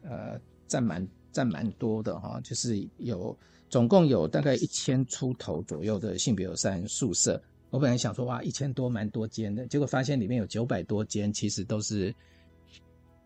[0.04, 3.38] 呃占蛮占蛮多的哈、就是有
[3.70, 7.42] 总共有大概一千出头左右的性别友善宿舍。
[7.70, 12.16] 我本来想说哇，一千多蛮多间的，结果发现里面有九百多间，其实都是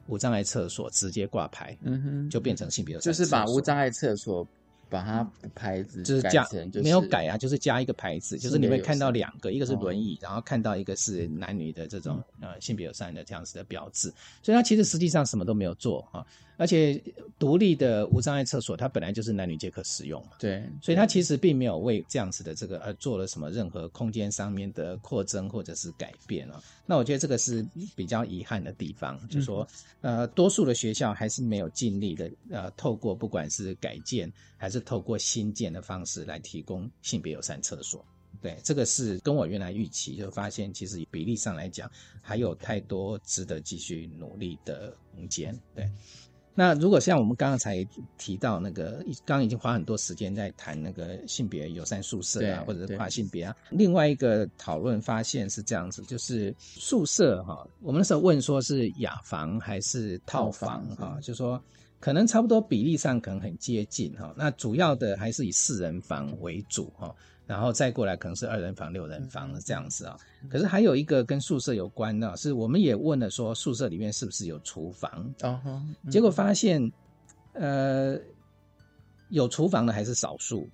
[0.08, 4.46] 无障碍厕所直接挂牌，嗯哼，就变成性别就是把无障碍厕所
[4.94, 14.14] 把它牌子就是加没有改啊，就是加一个牌子，就是你会看到两个，一个是哦轮椅，然后看到一个是男女的这种呃性别友善的这样子的标志，
[14.44, 16.24] 所以它其实实际上什么都没有做啊，
[16.58, 17.02] 而且
[17.40, 26.62] 独立的无障碍厕所它本来就是男女皆可使用嘛，对，所以它其实并没有为这样子的这个呃做了什么任何空间上面的扩增或者是改变啊。
[26.86, 27.66] 那我觉得这个是
[27.96, 29.68] 比较遗憾的地方，就是说
[30.02, 38.06] 呃多数的学校还是没有尽力的呃透过不管是改建还是透过新建的方式来提供性别友善厕所。
[38.42, 41.90] 对，这个是跟我原来预期就发现，其实比例上来讲
[42.22, 45.58] 还有太多值得继续努力的空间。
[45.74, 45.90] 对。
[46.56, 47.84] 那如果像我们刚刚才
[48.18, 53.56] 提到那个，刚刚已经花很多时间在谈那个性别友善宿舍啊，或者是跨性别啊。
[53.72, 61.60] 另外一个讨论发现是这样子，就是宿舍哈，我们那时候问说是雅房还是套房套房哈，就说
[62.00, 64.34] 可能差不多比例上可能很接近哈。
[64.38, 67.14] 那主要的还是以四人房为主哈。
[67.46, 70.18] 然后再过来可能是二人房、六人房这样子啊。
[70.50, 76.92] 可是还有一个跟宿舍有关的，是我们也问了说宿舍里面是不是有厨房，哦吼，结果发现，
[77.54, 78.18] 呃，
[79.30, 80.70] 有厨房的还是少数，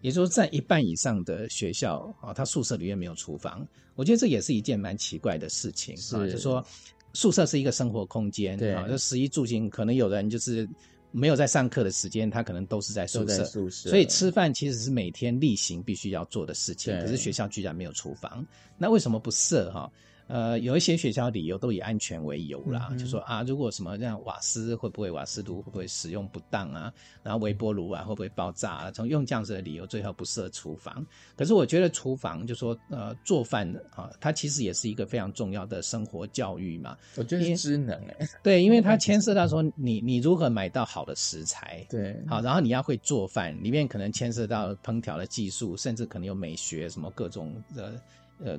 [0.00, 3.66] 也就是在一半以上的学校啊，它宿舍里面没有厨房。
[3.94, 6.64] 我觉得这也是一件蛮奇怪的事情啊，就说
[7.12, 8.74] 宿舍是一个生活空间，对。
[8.74, 10.68] 啊，就食衣住行，可能有人就是
[11.16, 16.92] 没有在上课的时间，他可能都是在宿舍，宿舍，所以吃饭其实是每天例行必须要做的事情。
[17.00, 18.44] 可是学校居然没有厨房，
[18.76, 19.88] 那为什么不设哈？
[20.26, 28.90] 呃，有一些学校理由都以安全为由啦，就说啊，如果什么这样瓦斯会不会瓦斯炉会不会使用不当啊，然后微波炉啊会不会爆炸啊？
[28.90, 31.04] 从用这样子的理由，最后不设厨房。
[31.36, 36.96] 可是我觉得厨房就说呃做饭啊，它其实也是一个非常重要的生活教育嘛。
[37.16, 47.84] 我觉得是知能哎，对，因为它牵涉到说你你如何买到好的食材，对，好，然后你要会做饭，里面可能牵涉到烹调的技术，甚至可能有美学什么各种的。
[47.84, 47.92] 呃，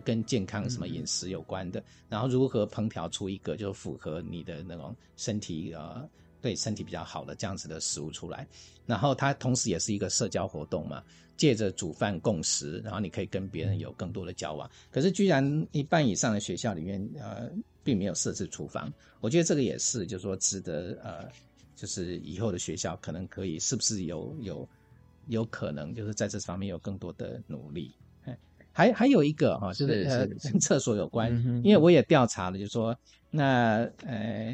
[0.03, 6.09] 跟健康什么饮食有关的，然后如何烹调出一个就符合你的那种身体呃，
[6.41, 8.47] 对身体比较好的这样子的食物出来，
[8.85, 11.03] 然后它同时也是一个社交活动嘛，
[11.37, 14.69] 借着煮饭共食，然后你可以跟别人有更多的交往。
[14.91, 17.51] 可是居然一半以上的学校里面呃，
[17.83, 21.29] 并没有设置厨房，我觉得这个也是，就是说值得呃，
[21.75, 24.69] 就是以后的学校可能可以是不是有有
[25.27, 27.93] 有可能就是在这方面有更多的努力。
[28.75, 31.31] 还还有一个哈，就是呃跟厕所有关，
[31.63, 32.93] 因为我也调查了，就是说
[33.31, 34.53] 那呃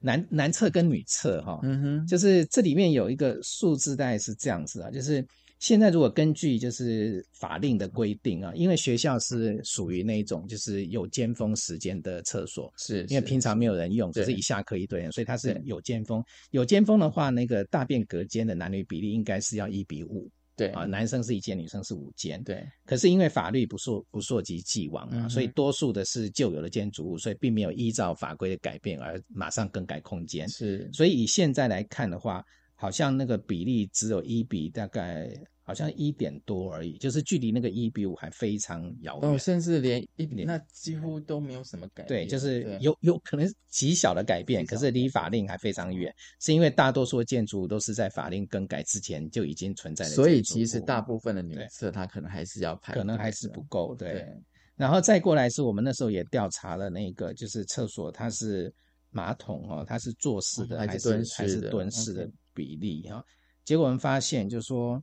[0.00, 5.22] 男男厕跟女厕哈，嗯哼，就是这里面有一个数字大概是这样子啊，就是
[5.58, 16.24] 现在如果根据就是法令的规定啊，因为学校是属于那种就是有尖峰时间的厕所，是因为平常没有人用，只是一下课一堆人，所以它是有尖峰。
[16.52, 20.30] 有尖峰的话，那个大便隔间的男女比例应该是要一比五。
[20.58, 22.42] 对啊，男生是一间，女生是五间。
[22.42, 30.48] 对，可是因为法律不溯不溯及既往啊，所以多数的是旧有的建筑物，所以并没有依照法规的改变而马上更改空间。
[30.48, 32.44] 是，所以以现在来看的话，
[32.74, 35.30] 好像那个比例只有一比大概。
[35.68, 42.24] 好像一点多而已，就是距离那个一比五还非常遥远，哦，甚至连一点那几乎都没有什么改变。
[42.24, 46.10] 对，就是有有可能极小的改变，可是离法令还非常远，
[46.40, 50.10] 是因为大多数的建筑都是在法令更改之前就已经存在的。
[50.12, 53.94] 所以其实大部分的女厕它可能还是要排，可能还是不够。
[53.94, 54.26] 对，
[54.74, 58.72] 然后再过来是我们那时候也调查了那个，就是厕所它是
[59.10, 63.22] 马桶哦，它是坐式的还是还是蹲式的比例哈？
[63.66, 64.98] 结果我们发现就是说。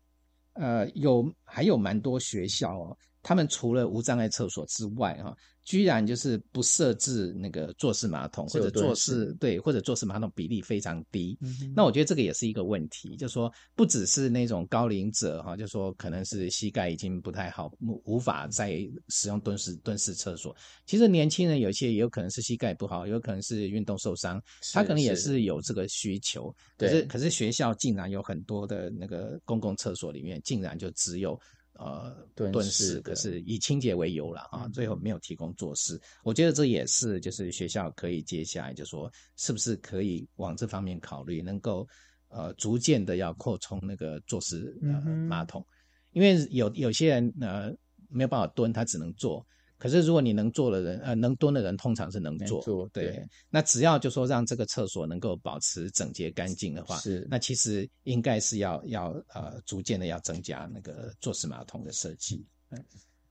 [0.55, 11.35] 呃，有还有蛮多学校哦，他们除了无障碍厕所之外，哈，居然就是不设置那个坐式马桶，或者坐式对，或者坐式马桶比例非常低。
[11.75, 17.71] 那我觉得这个也是一个问题，就说不只是那种高龄者哈，就说可能是膝盖已经不太好，
[18.03, 20.55] 无法再使用蹲式蹲式厕所。
[20.85, 24.39] 其实年轻人有些也有可能是膝盖不好，有可能是运动受伤，
[24.71, 26.55] 他可能也是有这个需求。
[26.77, 31.35] 可是可是学校竟然有很多的那个公共厕所里面，竟然就只有。
[31.77, 35.99] 呃，蹲式可是以清洁为由了啊，最后没有提供坐式。
[36.23, 41.87] 我觉得这也是就是学校可以接下来就说，是不是可以往这方面考虑，能够
[42.29, 45.65] 呃逐渐的要扩充那个坐式呃马桶，
[46.11, 47.71] 因为有有些人呃
[48.09, 49.45] 没有办法蹲，他只能坐。
[49.85, 52.89] 可是，如果你能坐的人，呃，能蹲的人，通常是能坐。
[52.91, 62.43] 对，那只要就说让这个厕所能够保持整洁干净的话，是那其实应该是要要呃逐渐的要增加那个坐式马桶的设计。
[62.71, 62.83] 嗯，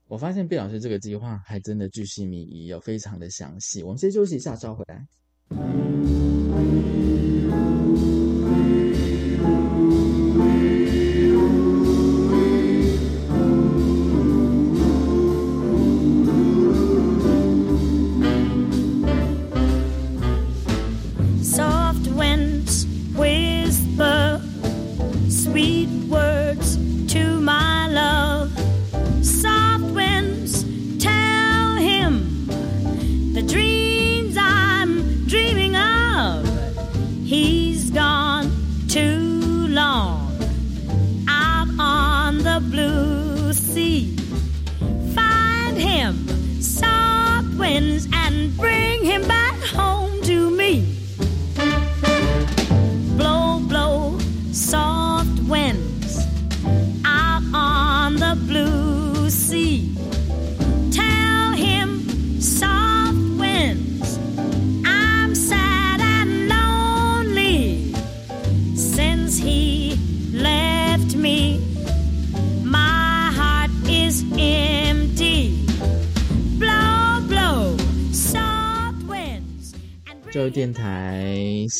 [0.07, 3.83] 我发现毕老师这个计划还真的巨细靡遗，有非常的详细。
[3.83, 5.05] 我们先休息一下，稍回来。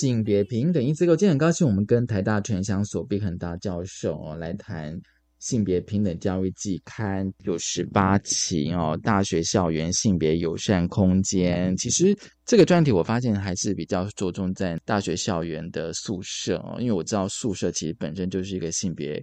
[0.06, 4.96] 性别平等，因此，今天很高兴，我们跟台大城乡所毕恒大教授来谈
[5.40, 11.76] 性别平等教育季刊有十八期哦，大学校园性别友善空间。
[11.76, 19.20] 其实这个专题我发现还是比较着重在大学校园的宿舍哦，因为我知道宿舍其实本身就是一个性别。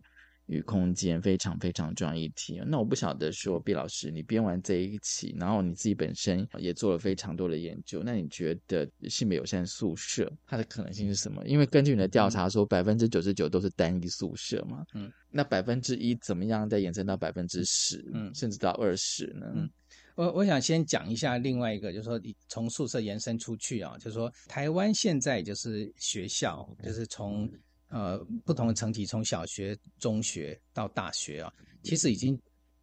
[0.52, 2.60] 与空间非常非常重要一题。
[2.66, 11.42] 那我不晓得说毕老师，你编完这一期，然后你自己本身也做了非常多的研究，那你觉得性别友善宿舍它的可能性是什么？
[11.46, 14.84] 因为根据你的调查说，百分之九十九都是单一宿舍嘛。
[14.94, 19.46] 嗯，那百分之一怎么样再延伸到百分之十，嗯，甚至到二十呢？
[19.54, 19.70] 嗯，
[20.14, 27.50] 我我想先讲一下另外一个，就是说你从宿舍延伸出去啊，就是说台湾现在就是学校，就是从。
[27.92, 32.40] 呃，不同的层级，从小学、中学到大学啊，其实已经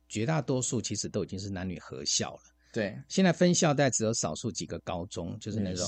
[0.07, 2.41] 绝大多数其实都已经是男女合校了。
[2.71, 5.87] 对，现在分校但只有少数几个高中，就是那种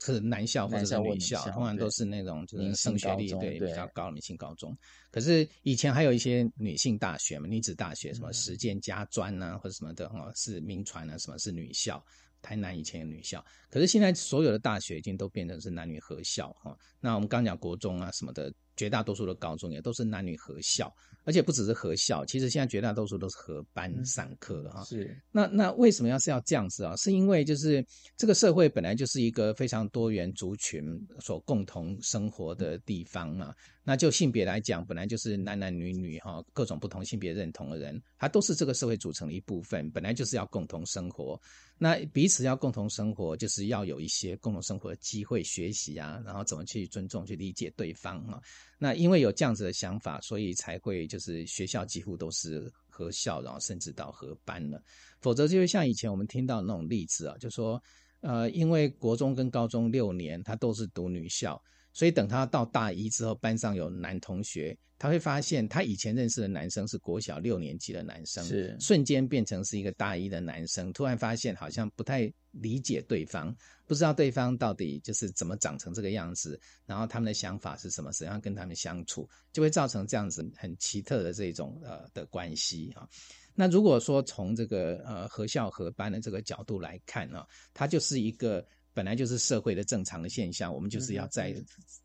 [0.00, 4.76] 是男校或者是女校，通常都是那种就是升学率对比较高的女性高中。
[5.12, 12.04] 可是以前还有一些女性大学嘛，女子大学，什么实践家专呐，或者什么的哦，是名传啊，什么是女校。
[12.42, 16.76] 台南以前有女校，可是现在所有的大学已经都变成是男女合校哈。
[17.00, 20.92] 那我们刚讲国中啊什么的，绝大多数的高中也都是男女合校，
[21.30, 24.82] 而且不只是合校，其实现在绝大多数都是合班上课哈。
[24.82, 26.96] 是，那那为什么要是要这样子啊？
[26.96, 30.84] 是因为就是这个社会本来就是一个非常多元族群
[31.20, 33.54] 所共同生活的地方嘛。
[33.82, 41.40] 那就性别来讲，本来就是男男女女哈，各种不同性别认同的人，他都是这个社会组成的一部分，本来就是要共同生活。
[41.78, 48.38] 那彼此要共同生活，就是要有一些共同生活的机会、学习啊，然后怎么去尊重、去理解对方啊。
[48.78, 54.82] 那因为有这样子的想法，所以才会就是是学校几乎都是合校，然后甚至到合班了。
[55.20, 57.80] 否则，就会像以前我们听到那种例子啊，就说
[58.22, 61.62] 呃，因为国中跟高中六年，他都是读女校。
[61.92, 73.54] 所以等他到大一之后，班上有男同学，他会发现他以前认识的男生是国小六年级的男生，是瞬间变成是一个大一的男生，突然发现好像不太理解对方，
[73.86, 83.08] 不知道对方到底就是怎么长成这个样子，然后他们的想法是什么，怎样跟他们相处，就会造成这样子很奇特的这种呃的关系啊。
[83.52, 88.64] 那如果说从这个呃合校合班的这个角度来看呢，他就是一个。
[88.92, 91.54] 本来就是社会的正常的现象，我们就是要在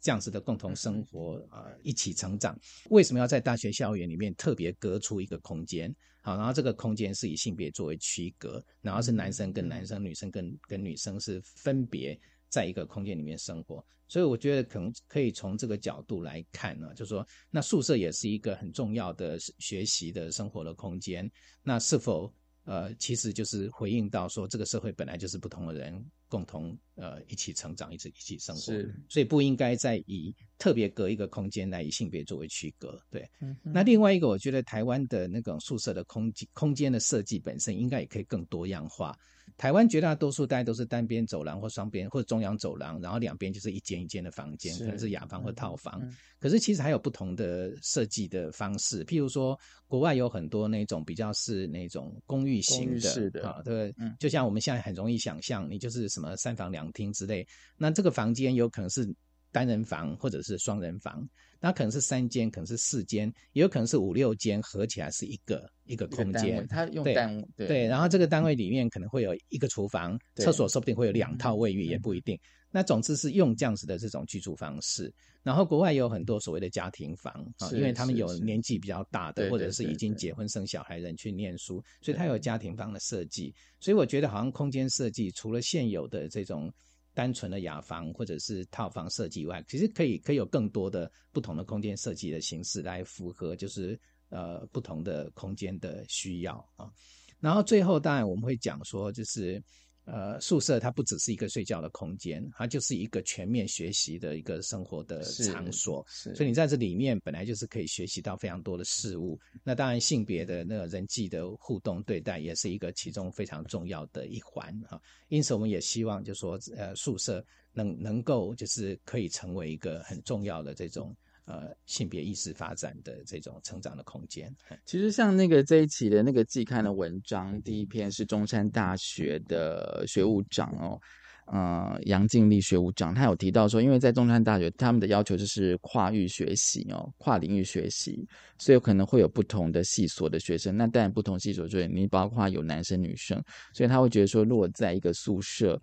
[0.01, 2.57] 这样子的共同生活啊，一起成长。
[2.89, 5.93] 为什么要在大学校园里面特别隔出一个空间？
[6.21, 12.19] 好，然后这个空间是以性别作为区隔，然后是男生跟男生、女生跟跟女生是分别
[12.49, 13.86] 在一个空间里面生活。
[14.07, 21.29] 所以我觉得可能可以从这个角度来看呢，就是说，那宿舍也是一个很重要的学习的生活的空间。
[21.63, 22.31] 那是否
[22.66, 26.05] 呃，其实就是回应到说，这个社会本来就是不同的人。
[26.28, 28.74] 共同呃一起成长，一起一起生活，
[29.07, 32.99] 所以不应该再以特别隔一个空间来以性别作为区隔。
[33.11, 33.30] 对，
[33.61, 39.16] 那另外一个，我觉得台湾的那种宿舍的空间空间的设计本身应该也可以更多样化。
[39.58, 46.01] 台湾绝大多数大家都是单边走廊或双边或者中央走廊，然后两边就是一间一间的房间，可能是雅房或套房。
[46.39, 53.10] 可是其实还有不同的设计的方式，譬如说国外有很多那种比较是那种公寓型的
[53.47, 57.47] 啊，对，就像我们现在很容易想象，你就是什么三房两厅之类，
[57.78, 59.08] 那这个房间有可能是
[59.56, 61.26] 单人房或者是双人房。
[61.62, 66.68] 那可能是三间，可能是四间，也有可能是五六间，合起来是一个一个空间。
[66.68, 72.38] 它用单对，然后这个单位里面可能会有一个厨房、厕所，说不定会有两套卫浴，也不一定。
[72.70, 75.12] 那总之是用这样子的这种居住方式。
[75.43, 83.56] 然后国外也有很多所谓的家庭房啊，因为他们有年纪比较大的，或者是已经结婚生小孩人去念书，所以他有家庭房的设计。
[83.80, 86.72] 所以我觉得好像空间设计除了现有的这种。
[87.16, 93.99] 单纯的雅房或者是套房设计以外，其实可以可以有更多的不同的空间设计的形式来符合，就是
[94.30, 96.91] 呃不同的空间的需要啊。
[97.39, 99.63] 然后最后当然我们会讲说，就是。
[100.06, 106.06] 呃，宿舍它不只是一个睡觉的空间，它就是一个全面学习的一个生活的场所。
[106.08, 109.39] 所以你在这里面本来就是可以学习到非常多的事物。
[109.64, 115.01] 那当然，性别的那个人际的互动对待也是一个其中非常重要的一环啊。
[115.30, 117.43] 因此，我们也希望就说，呃，宿舍
[117.74, 121.16] 能能够就是可以成为一个很重要的这种。
[121.46, 124.52] 呃，性别意识发展的这种成长的空间，
[124.84, 131.00] 其实像那个这一期的那个季刊的文章，第一篇是中山大学的学务长哦，
[131.46, 138.28] 呃，杨静丽学务长，他有提到说，因为在中山大学，他们的要求就是跨域学习哦，跨领域学习，
[138.58, 140.76] 所以可能会有不同的系所的学生。
[140.76, 143.39] 那当然，不同系所，所以你包括有男生女生，
[143.72, 145.80] 所以他会觉得说，如果在一个宿舍。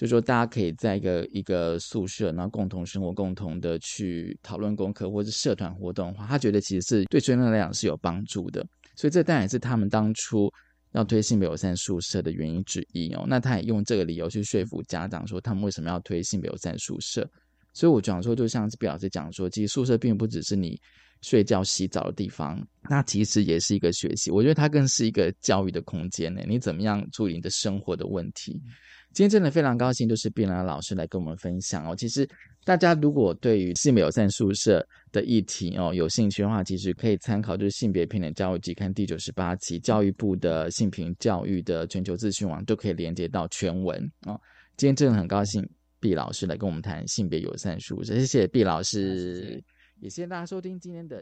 [0.00, 8.66] 就是说大家可以在一个一个宿舍，然后共同生活，共同的去讨论功课或者社团活动的话，他觉得其实是对学生来讲是有帮助的。
[8.96, 10.50] 所以这当然是他们当初
[10.92, 13.26] 要推性别友善宿舍的原因之一哦。
[13.28, 17.30] 那他也用这个理由去说服家长，说他们为什么要推性别友善宿舍。
[17.74, 20.80] 所以我讲说，就像是毕老师讲说，其实宿舍并不只是你
[21.20, 24.30] 睡觉、洗澡的地方，那其实也是一个学习。
[24.30, 26.40] 我觉得它更是一个教育的空间呢。
[26.48, 28.58] 你怎么样处理你的生活的问题？
[29.12, 31.96] 今天真的非常高兴，就是碧兰老师来跟我们分享哦。
[31.96, 32.28] 其实
[32.64, 44.40] 大家如果对于性别友善宿舍的议题哦有兴趣的话，其实可以参考就是性别平等教育期刊第九十八期，教育部的性平教育的全球资讯网都可以连接到全文哦。
[44.76, 49.62] 今天真的很高兴，毕老师来跟我们谈性别友善宿舍，谢谢毕老师，
[49.98, 51.18] 也谢谢大家收听今天的。